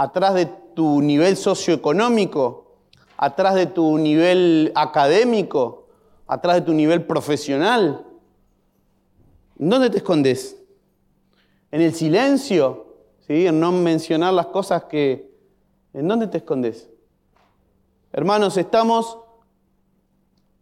Atrás 0.00 0.32
de 0.32 0.46
tu 0.46 1.02
nivel 1.02 1.36
socioeconómico, 1.36 2.78
atrás 3.18 3.54
de 3.54 3.66
tu 3.66 3.98
nivel 3.98 4.72
académico, 4.74 5.88
atrás 6.26 6.56
de 6.56 6.62
tu 6.62 6.72
nivel 6.72 7.04
profesional. 7.04 8.06
¿Dónde 9.56 9.90
te 9.90 9.98
escondes? 9.98 10.56
¿En 11.70 11.82
el 11.82 11.92
silencio? 11.92 12.86
en 13.28 13.60
no 13.60 13.72
mencionar 13.72 14.32
las 14.32 14.46
cosas 14.46 14.84
que... 14.84 15.30
¿En 15.92 16.08
dónde 16.08 16.28
te 16.28 16.38
escondes? 16.38 16.88
Hermanos, 18.10 18.56
estamos, 18.56 19.18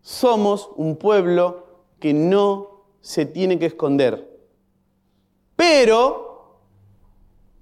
somos 0.03 0.69
un 0.75 0.97
pueblo 0.97 1.85
que 2.01 2.13
no 2.13 2.83
se 3.01 3.25
tiene 3.25 3.57
que 3.57 3.67
esconder. 3.67 4.29
Pero, 5.55 6.59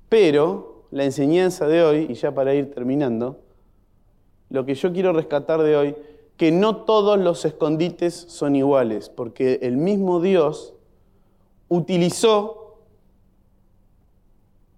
pero, 0.09 0.76
la 0.90 1.05
enseñanza 1.05 1.66
de 1.66 1.83
hoy, 1.83 2.07
y 2.09 2.14
ya 2.14 2.35
para 2.35 2.55
ir 2.55 2.72
terminando, 2.72 3.40
lo 4.49 4.64
que 4.64 4.75
yo 4.75 4.92
quiero 4.92 5.12
rescatar 5.12 5.62
de 5.62 5.77
hoy, 5.77 5.96
que 6.37 6.53
no 6.53 6.85
todos 6.85 7.18
los 7.18 7.44
escondites 7.44 8.14
son 8.14 8.57
iguales, 8.57 9.09
porque 9.09 9.59
el 9.62 9.77
mismo 9.77 10.20
Dios 10.20 10.75
utilizó 11.68 12.81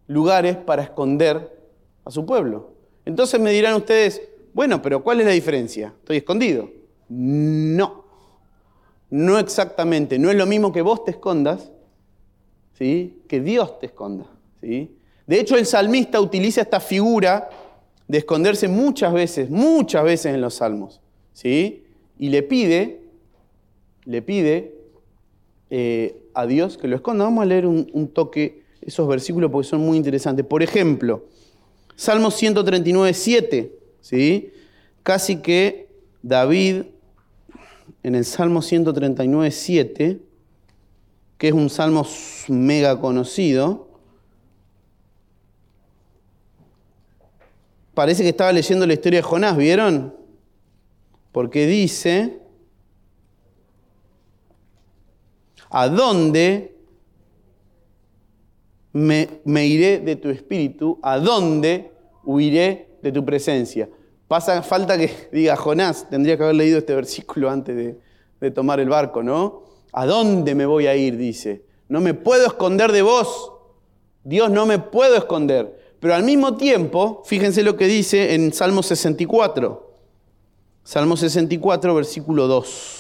lugares 0.06 0.56
para 0.56 0.82
esconder 0.82 1.58
a 2.04 2.10
su 2.10 2.24
pueblo. 2.24 2.70
Entonces 3.04 3.40
me 3.40 3.50
dirán 3.50 3.74
ustedes, 3.74 4.22
bueno, 4.54 4.80
pero 4.80 5.02
¿cuál 5.02 5.20
es 5.20 5.26
la 5.26 5.32
diferencia? 5.32 5.94
¿Estoy 5.98 6.18
escondido? 6.18 6.70
No, 7.08 8.04
no 9.10 9.38
exactamente. 9.38 10.18
No 10.18 10.30
es 10.30 10.36
lo 10.36 10.46
mismo 10.46 10.72
que 10.72 10.82
vos 10.82 11.04
te 11.04 11.10
escondas, 11.10 11.70
¿sí? 12.74 13.22
que 13.28 13.40
Dios 13.40 13.78
te 13.78 13.86
esconda. 13.86 14.26
¿sí? 14.60 14.97
De 15.28 15.38
hecho, 15.38 15.56
el 15.56 15.66
salmista 15.66 16.20
utiliza 16.20 16.62
esta 16.62 16.80
figura 16.80 17.48
de 18.08 18.18
esconderse 18.18 18.66
muchas 18.66 19.12
veces, 19.12 19.48
muchas 19.48 20.02
veces 20.02 20.34
en 20.34 20.40
los 20.40 20.54
salmos. 20.54 21.00
¿sí? 21.32 21.84
Y 22.18 22.30
le 22.30 22.42
pide, 22.42 23.02
le 24.04 24.22
pide 24.22 24.74
eh, 25.70 26.20
a 26.34 26.46
Dios 26.46 26.76
que 26.76 26.88
lo 26.88 26.96
esconda. 26.96 27.24
Vamos 27.24 27.42
a 27.42 27.46
leer 27.46 27.66
un 27.66 28.08
toque 28.08 28.64
esos 28.80 29.06
versículos 29.06 29.50
porque 29.52 29.68
son 29.68 29.82
muy 29.82 29.96
interesantes. 29.96 30.44
Por 30.44 30.62
ejemplo, 30.62 31.26
Salmo 31.98 32.30
139, 32.30 33.12
7, 33.12 33.72
¿sí? 34.00 34.52
Casi 35.02 35.36
que 35.38 35.88
David, 36.22 36.82
en 38.04 38.14
el 38.14 38.24
Salmo 38.24 38.62
139, 38.62 39.50
7, 39.50 40.20
que 41.38 41.48
es 41.48 41.52
un 41.52 41.68
salmo 41.70 42.06
mega 42.46 43.00
conocido, 43.00 43.87
parece 47.98 48.22
que 48.22 48.28
estaba 48.28 48.52
leyendo 48.52 48.86
la 48.86 48.92
historia 48.92 49.18
de 49.18 49.22
Jonás, 49.24 49.56
¿vieron? 49.56 50.14
Porque 51.32 51.66
dice, 51.66 52.38
¿a 55.68 55.88
dónde 55.88 56.76
me, 58.92 59.66
iré 59.66 59.98
de 59.98 60.14
tu 60.14 60.30
espíritu, 60.30 61.00
¿a 61.02 61.18
dónde 61.18 61.90
huiré 62.22 62.86
de 63.02 63.10
tu 63.10 63.24
presencia? 63.24 63.88
Pasa 64.28 64.62
falta 64.62 64.96
que 64.96 65.10
diga 65.32 65.56
Jonás, 65.56 66.08
tendría 66.08 66.36
que 66.36 66.44
haber 66.44 66.54
leído 66.54 66.78
este 66.78 66.94
versículo 66.94 67.50
antes 67.50 67.74
de, 67.74 67.98
de 68.40 68.50
tomar 68.52 68.78
el 68.78 68.90
barco, 68.90 69.24
¿no? 69.24 69.64
¿A 69.92 70.06
dónde 70.06 70.54
me 70.54 70.66
voy 70.66 70.86
a 70.86 70.94
ir? 70.94 71.16
Dice. 71.16 71.64
No 71.88 72.00
me 72.00 72.14
puedo 72.14 72.46
esconder 72.46 72.92
de 72.92 73.02
vos. 73.02 73.54
Dios 74.22 74.52
no 74.52 74.66
me 74.66 74.78
puedo 74.78 75.16
esconder. 75.16 75.87
Pero 76.00 76.14
al 76.14 76.22
mismo 76.22 76.56
tiempo, 76.56 77.22
fíjense 77.26 77.62
lo 77.62 77.76
que 77.76 77.86
dice 77.86 78.34
en 78.34 78.52
Salmo 78.52 78.82
64. 78.82 79.94
Salmo 80.84 81.16
64, 81.16 81.94
versículo 81.94 82.46
2. 82.46 82.98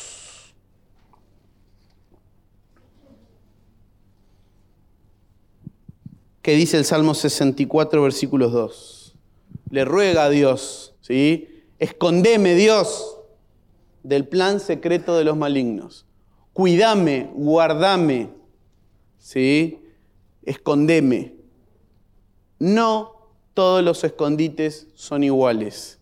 que 6.48 6.54
dice 6.54 6.78
el 6.78 6.86
Salmo 6.86 7.12
64, 7.12 8.02
versículos 8.02 8.52
2. 8.52 9.14
Le 9.68 9.84
ruega 9.84 10.24
a 10.24 10.30
Dios, 10.30 10.94
¿sí? 11.02 11.46
Escondeme, 11.78 12.54
Dios, 12.54 13.18
del 14.02 14.26
plan 14.26 14.58
secreto 14.58 15.14
de 15.18 15.24
los 15.24 15.36
malignos. 15.36 16.06
Cuídame, 16.54 17.30
guardame, 17.34 18.30
¿sí? 19.18 19.82
Escondeme. 20.42 21.37
No 22.58 23.14
todos 23.54 23.82
los 23.82 24.04
escondites 24.04 24.88
son 24.94 25.24
iguales. 25.24 25.98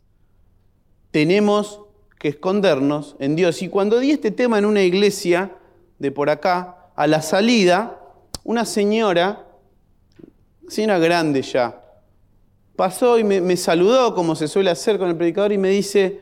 Tenemos 1.10 1.80
que 2.18 2.28
escondernos 2.28 3.16
en 3.18 3.36
Dios. 3.36 3.62
Y 3.62 3.68
cuando 3.68 3.98
di 3.98 4.10
este 4.10 4.30
tema 4.30 4.58
en 4.58 4.64
una 4.64 4.82
iglesia 4.82 5.56
de 5.98 6.10
por 6.10 6.30
acá, 6.30 6.90
a 6.94 7.06
la 7.06 7.22
salida, 7.22 8.00
una 8.44 8.64
señora 8.64 9.46
señora 10.68 10.98
grande 10.98 11.42
ya, 11.42 11.82
pasó 12.74 13.18
y 13.18 13.24
me, 13.24 13.56
saludó 13.56 14.14
como 14.14 14.34
se 14.34 14.48
suele 14.48 14.70
hacer 14.70 14.98
con 14.98 15.08
el 15.08 15.16
predicador 15.16 15.52
y 15.52 15.58
me 15.58 15.70
dice, 15.70 16.20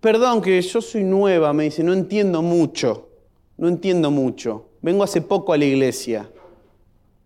perdón 0.00 0.42
que 0.42 0.60
yo 0.60 0.80
soy 0.80 1.04
nueva, 1.04 1.52
me 1.52 1.64
dice, 1.64 1.82
no 1.82 1.92
entiendo 1.92 2.42
mucho, 2.42 3.08
no 3.56 3.68
entiendo 3.68 4.10
mucho, 4.10 4.68
vengo 4.82 5.04
hace 5.04 5.22
poco 5.22 5.52
a 5.52 5.58
la 5.58 5.64
iglesia. 5.64 6.28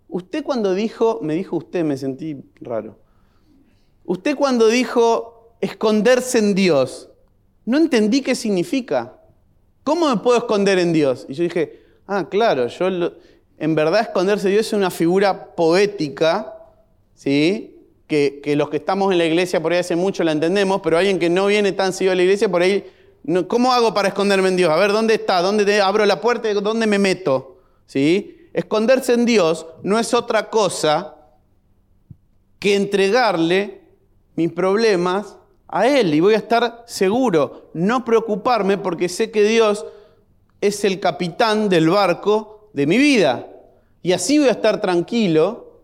Usted 0.09 0.43
cuando 0.43 0.75
dijo, 0.75 1.21
me 1.23 1.35
dijo 1.35 1.57
usted, 1.57 1.85
me 1.85 1.97
sentí 1.97 2.37
raro, 2.61 2.99
usted 4.05 4.37
cuando 4.37 4.69
dijo 4.69 5.55
esconderse 5.61 6.39
en 6.39 6.55
Dios, 6.55 7.11
no 7.65 7.77
entendí 7.77 8.23
qué 8.23 8.35
significa. 8.35 9.15
¿Cómo 9.85 10.09
me 10.09 10.17
puedo 10.19 10.39
esconder 10.39 10.79
en 10.79 10.93
Dios? 10.93 11.27
Y 11.29 11.35
yo 11.35 11.43
dije, 11.45 11.83
ah, 12.07 12.29
claro, 12.29 12.67
yo 12.67 12.89
en 13.59 13.75
verdad 13.75 14.01
esconderse 14.01 14.49
en 14.49 14.55
Dios 14.55 14.67
es 14.67 14.73
una 14.73 14.91
figura 14.91 15.55
poética 15.55 16.55
¿sí? 17.19 17.75
Que, 18.07 18.41
los 18.57 18.71
que 18.71 18.79
estamos 18.79 19.13
en 19.13 19.19
la 19.19 19.27
iglesia 19.27 19.61
por 19.61 19.73
ahí 19.73 19.81
hace 19.81 19.95
mucho 19.95 20.25
la 20.25 20.33
entendemos, 20.33 20.81
pero 20.83 20.97
alguien 20.97 21.19
que 21.19 21.29
no 21.29 21.47
viene 21.47 21.73
tan 21.73 21.93
seguido 21.93 22.13
a 22.13 22.17
la 22.17 22.23
iglesia, 22.23 22.49
por 22.49 22.63
ahí, 22.63 22.87
¿cómo 23.49 23.73
hago 23.73 23.93
para 23.93 24.09
esconderme 24.09 24.49
en 24.49 24.57
Dios? 24.57 24.71
A 24.71 24.77
ver, 24.77 24.93
¿dónde 24.93 25.15
está? 25.15 25.43
¿Dónde 25.43 25.83
abro 25.83 26.07
la 26.07 26.21
puerta? 26.21 26.53
¿Dónde 26.55 26.87
me 26.87 26.99
meto? 26.99 27.59
¿Sí? 27.85 28.38
Esconderse 28.59 29.13
en 29.13 29.25
Dios 29.25 29.67
no 29.85 30.01
es 30.01 30.13
otra 30.13 30.51
cosa 30.51 31.15
que 32.59 32.75
entregarle 32.75 33.83
mis 34.35 34.51
problemas 34.51 35.37
a 35.69 35.87
Él 35.87 36.13
y 36.13 36.19
voy 36.19 36.35
a 36.35 36.39
estar 36.39 36.83
seguro, 36.85 37.71
no 37.73 38.05
preocuparme 38.05 38.77
porque 38.77 39.09
sé 39.09 39.31
que 39.31 39.45
Dios 39.45 39.87
es 40.61 40.85
el 40.85 40.99
capitán 40.99 41.69
del 41.69 41.89
barco 41.89 42.69
de 42.73 42.89
mi 42.89 42.99
vida. 42.99 43.47
Y 44.03 44.11
así 44.11 44.41
voy 44.41 44.49
a 44.49 44.53
estar 44.59 44.81
tranquilo 44.81 45.83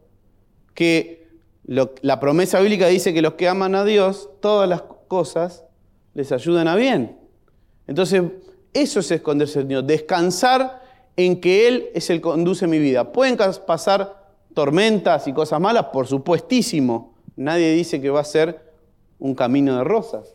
que 0.75 1.29
la 1.63 2.19
promesa 2.19 2.59
bíblica 2.59 2.89
dice 2.89 3.15
que 3.15 3.23
los 3.23 3.35
que 3.35 3.49
aman 3.49 3.77
a 3.77 3.85
Dios, 3.85 4.31
todas 4.41 4.69
las 4.69 4.83
cosas 5.07 5.65
les 6.13 6.33
ayudan 6.33 6.67
a 6.67 6.75
bien. 6.75 7.21
Entonces, 7.87 8.21
eso 8.73 8.99
es 8.99 9.13
esconderse 9.13 9.61
en 9.61 9.69
Dios, 9.69 9.87
descansar 9.87 10.83
en 11.17 11.41
que 11.41 11.69
Él 11.69 11.89
es 11.95 12.11
el 12.11 12.19
que 12.19 12.23
conduce 12.23 12.67
mi 12.67 12.79
vida. 12.79 13.13
Pueden 13.13 13.39
pasar 13.67 14.25
tormentas 14.55 15.27
y 15.29 15.33
cosas 15.33 15.61
malas, 15.61 15.87
por 15.87 16.07
supuestísimo. 16.07 17.15
Nadie 17.37 17.73
dice 17.73 18.01
que 18.01 18.11
va 18.11 18.21
a 18.21 18.25
ser 18.25 18.73
un 19.19 19.35
camino 19.35 19.77
de 19.77 19.85
rosas. 19.85 20.35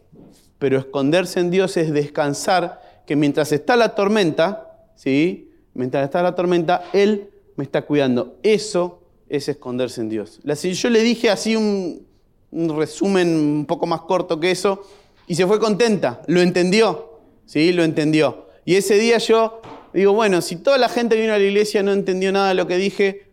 Pero 0.58 0.78
esconderse 0.78 1.40
en 1.40 1.52
Dios 1.52 1.78
es 1.78 1.92
descansar 1.94 2.82
que 3.06 3.16
mientras 3.16 3.52
está 3.52 3.76
la 3.76 3.96
tormenta, 3.96 4.90
¿sí? 4.96 5.52
Mientras 5.74 6.04
está 6.04 6.22
la 6.22 6.36
tormenta, 6.36 6.84
Él 6.94 7.30
me 7.56 7.64
está 7.64 7.84
cuidando. 7.84 8.38
Eso 8.44 9.02
es 9.30 9.48
esconderse 9.48 10.02
en 10.02 10.10
Dios. 10.10 10.40
Yo 10.44 10.90
le 10.90 11.02
dije 11.02 11.30
así 11.30 11.56
un, 11.56 12.06
resumen 12.52 13.36
un 13.36 13.66
poco 13.66 13.86
más 13.86 14.02
corto 14.02 14.40
que 14.40 14.52
eso 14.52 14.82
y 15.28 15.36
se 15.36 15.46
fue 15.46 15.60
contenta, 15.60 16.22
lo 16.26 16.42
entendió, 16.42 17.20
¿sí? 17.46 17.72
Lo 17.72 17.84
entendió. 17.84 18.48
Y 18.66 18.76
ese 18.76 18.98
día 18.98 19.20
yo 19.20 19.62
digo, 19.94 20.14
bueno, 20.14 20.42
si 20.42 20.56
toda 20.56 20.78
la 20.78 20.90
gente 20.90 21.16
que 21.16 21.22
vino 21.22 21.34
a 21.34 21.38
la 21.38 21.44
iglesia 21.44 21.84
no 21.84 21.92
entendió 21.92 22.32
nada 22.32 22.50
de 22.50 22.54
lo 22.54 22.68
que 22.68 22.78
dije, 22.78 23.28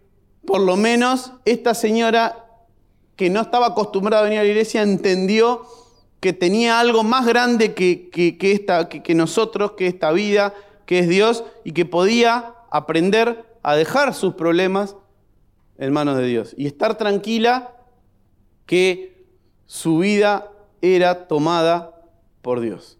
por 0.46 0.61
lo 0.61 0.76
menos 0.76 1.32
esta 1.44 1.74
señora 1.74 2.44
que 3.16 3.30
no 3.30 3.40
estaba 3.40 3.68
acostumbrada 3.68 4.22
a 4.22 4.24
venir 4.24 4.38
a 4.38 4.42
la 4.42 4.48
iglesia 4.48 4.82
entendió 4.82 5.66
que 6.20 6.32
tenía 6.32 6.80
algo 6.80 7.02
más 7.02 7.26
grande 7.26 7.74
que, 7.74 8.36
esta, 8.40 8.88
que 8.88 9.14
nosotros, 9.14 9.72
que 9.72 9.86
esta 9.86 10.12
vida, 10.12 10.54
que 10.86 11.00
es 11.00 11.09
Dios, 11.09 11.44
y 11.64 11.72
que 11.72 11.84
podía 11.84 12.54
aprender 12.70 13.44
a 13.62 13.76
dejar 13.76 14.14
sus 14.14 14.34
problemas 14.34 14.96
en 15.78 15.92
manos 15.92 16.16
de 16.16 16.26
Dios 16.26 16.54
y 16.57 16.66
estar 16.66 16.96
tranquila 16.96 17.74
que 18.64 19.26
su 19.66 19.98
vida 19.98 20.50
era 20.80 21.26
tomada 21.26 22.02
por 22.42 22.61
Dios. 22.61 22.98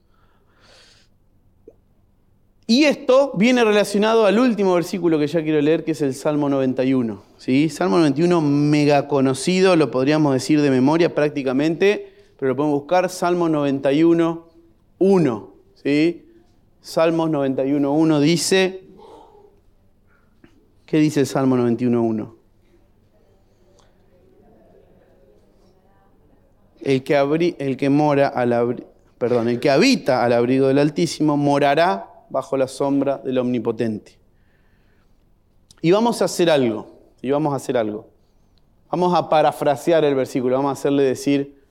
Y 2.69 2.85
esto 2.85 3.33
viene 3.37 3.63
relacionado 3.63 4.27
al 4.27 4.41
último 4.41 4.75
versículo 4.75 5.21
que 5.21 5.29
ya 5.29 5.41
quiero 5.43 5.61
leer, 5.61 5.85
que 5.85 5.93
es 5.93 6.03
el 6.03 6.15
Salmo 6.15 6.49
91. 6.49 7.23
¿sí? 7.39 7.69
Salmo 7.69 7.99
91, 7.99 8.41
mega 8.41 9.07
conocido, 9.07 9.77
lo 9.77 9.93
podríamos 9.93 10.35
decir 10.35 10.61
de 10.61 10.71
memoria 10.71 11.15
prácticamente, 11.15 12.13
pero 12.37 12.51
lo 12.51 12.57
podemos 12.57 12.81
buscar, 12.81 13.09
Salmo 13.09 13.49
91, 13.49 14.49
1. 14.99 15.55
¿sí? 15.75 16.27
Salmos 16.81 17.31
91, 17.31 17.93
1 17.93 18.21
dice, 18.21 18.85
¿qué 20.87 20.99
dice 20.99 21.21
el 21.21 21.27
Salmo 21.27 21.57
91, 21.57 22.03
1? 22.03 22.37
El 26.81 27.03
que, 27.05 27.57
el 27.59 27.77
que 27.77 27.91
mora 27.91 28.29
al 28.29 28.85
perdón, 29.19 29.49
el 29.49 29.61
que 29.61 29.71
habita 29.71 30.25
al 30.25 30.33
abrigo 30.33 30.69
del 30.69 30.79
Altísimo 30.79 31.37
morará 31.37 32.16
bajo 32.31 32.57
la 32.57 32.69
sombra 32.69 33.19
del 33.19 33.39
Omnipotente. 33.39 34.19
Y 35.83 35.91
vamos 35.91 36.23
a 36.23 36.27
hacer 36.27 36.51
algo, 36.51 36.87
y 37.23 37.31
vamos 37.31 37.53
a 37.53 37.57
hacer 37.57 37.77
algo. 37.77 38.09
Vamos 38.91 39.15
a 39.15 39.29
parafrasear 39.29 40.05
el 40.05 40.15
versículo, 40.15 40.57
vamos 40.57 40.71
a 40.71 40.73
hacerle 40.73 41.03
decir 41.03 41.63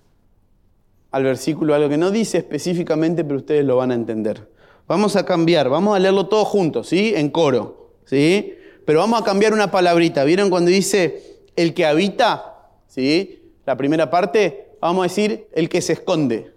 al 1.11 1.23
versículo 1.23 1.73
algo 1.73 1.87
que 1.87 1.97
no 1.97 2.11
dice 2.11 2.39
específicamente, 2.39 3.23
pero 3.23 3.37
ustedes 3.37 3.65
lo 3.65 3.77
van 3.77 3.91
a 3.91 3.93
entender. 3.95 4.49
Vamos 4.87 5.15
a 5.15 5.25
cambiar, 5.25 5.69
vamos 5.69 5.95
a 5.95 5.99
leerlo 5.99 6.27
todos 6.27 6.47
juntos, 6.47 6.89
¿sí? 6.89 7.13
En 7.15 7.29
coro, 7.29 7.91
¿sí? 8.05 8.53
Pero 8.85 8.99
vamos 8.99 9.21
a 9.21 9.23
cambiar 9.23 9.53
una 9.53 9.71
palabrita. 9.71 10.23
¿Vieron 10.23 10.49
cuando 10.49 10.69
dice 10.69 11.39
el 11.55 11.73
que 11.73 11.85
habita? 11.85 12.69
¿Sí? 12.87 13.53
La 13.65 13.75
primera 13.75 14.09
parte, 14.09 14.77
vamos 14.79 15.05
a 15.05 15.07
decir, 15.07 15.47
el 15.53 15.69
que 15.69 15.81
se 15.81 15.93
esconde. 15.93 16.53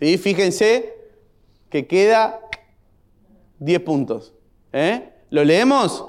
¿Sí? 0.00 0.18
Fíjense 0.18 0.94
que 1.70 1.86
queda 1.86 2.40
10 3.64 3.80
puntos. 3.80 4.32
¿Eh? 4.72 5.08
¿Lo 5.30 5.44
leemos? 5.44 6.06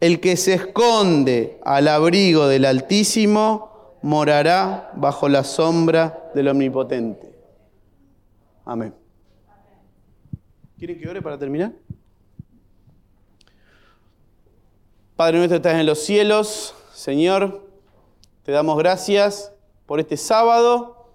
El 0.00 0.20
que 0.20 0.36
se 0.36 0.54
esconde 0.54 1.58
al 1.64 1.88
abrigo 1.88 2.46
del 2.46 2.64
Altísimo 2.64 3.98
morará 4.02 4.92
bajo 4.96 5.28
la 5.28 5.44
sombra 5.44 6.30
del 6.34 6.48
Omnipotente. 6.48 7.34
Amén. 8.64 8.94
¿Quieren 10.78 10.98
que 10.98 11.08
ore 11.08 11.22
para 11.22 11.38
terminar? 11.38 11.72
Padre 15.16 15.38
nuestro, 15.38 15.56
estás 15.56 15.74
en 15.74 15.86
los 15.86 16.00
cielos. 16.00 16.74
Señor, 16.92 17.68
te 18.42 18.52
damos 18.52 18.76
gracias 18.78 19.52
por 19.86 20.00
este 20.00 20.16
sábado, 20.16 21.08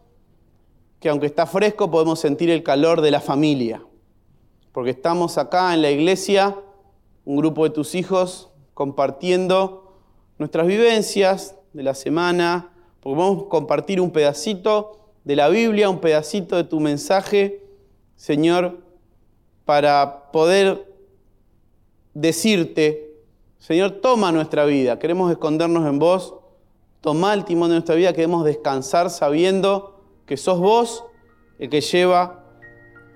que 1.00 1.10
aunque 1.10 1.26
está 1.26 1.46
fresco 1.46 1.92
podemos 1.92 2.20
sentir 2.20 2.50
el 2.50 2.64
calor 2.64 3.02
de 3.02 3.12
la 3.12 3.20
familia, 3.20 3.84
porque 4.72 4.92
estamos 4.92 5.38
acá 5.38 5.74
en 5.74 5.82
la 5.82 5.92
iglesia, 5.92 6.56
un 7.26 7.38
grupo 7.38 7.64
de 7.64 7.72
tus 7.72 7.96
hijos, 7.96 8.50
compartiendo 8.74 9.94
nuestras 10.38 10.68
vivencias 10.68 11.56
de 11.74 11.84
la 11.84 11.94
semana, 11.94 12.72
porque 13.00 13.20
vamos 13.20 13.46
a 13.46 13.50
compartir 13.50 14.00
un 14.02 14.12
pedacito 14.12 15.00
de 15.24 15.36
la 15.36 15.50
Biblia, 15.50 15.90
un 15.90 16.00
pedacito 16.00 16.56
de 16.56 16.64
tu 16.64 16.80
mensaje, 16.80 17.64
Señor, 18.16 18.80
para 19.66 20.32
poder 20.32 20.92
decirte, 22.14 23.14
Señor, 23.60 24.00
toma 24.02 24.32
nuestra 24.32 24.66
vida, 24.66 24.98
queremos 25.00 25.32
escondernos 25.32 25.86
en 25.88 26.00
vos. 26.00 26.36
Toma 27.02 27.34
el 27.34 27.46
timón 27.46 27.70
de 27.70 27.76
nuestra 27.76 27.96
vida, 27.96 28.12
queremos 28.12 28.44
descansar 28.44 29.10
sabiendo 29.10 30.02
que 30.26 30.36
sos 30.36 30.60
vos 30.60 31.06
el 31.58 31.70
que 31.70 31.82
lleva 31.82 32.39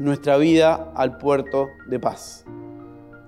nuestra 0.04 0.38
vida 0.38 0.91
al 0.95 1.18
puerto 1.18 1.70
de 1.88 1.99
paz. 1.99 2.45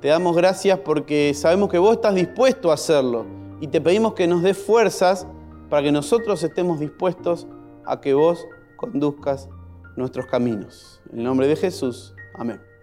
Te 0.02 0.10
damos 0.10 0.36
gracias 0.36 0.80
porque 0.80 1.34
sabemos 1.34 1.70
que 1.70 1.78
vos 1.78 1.96
estás 1.96 2.14
dispuesto 2.14 2.70
a 2.70 2.74
hacerlo 2.74 3.26
y 3.62 3.68
te 3.68 3.80
pedimos 3.80 4.14
que 4.14 4.28
nos 4.28 4.44
des 4.44 4.58
fuerzas 4.58 5.26
para 5.70 5.84
que 5.84 5.92
nosotros 5.92 6.44
estemos 6.44 6.80
dispuestos 6.80 7.48
a 7.86 8.02
que 8.02 8.14
vos 8.14 8.46
conduzcas 8.76 9.50
nuestros 9.96 10.26
caminos. 10.26 11.02
En 11.12 11.20
el 11.20 11.24
nombre 11.24 11.48
de 11.48 11.56
Jesús. 11.56 12.14
Amén. 12.36 12.75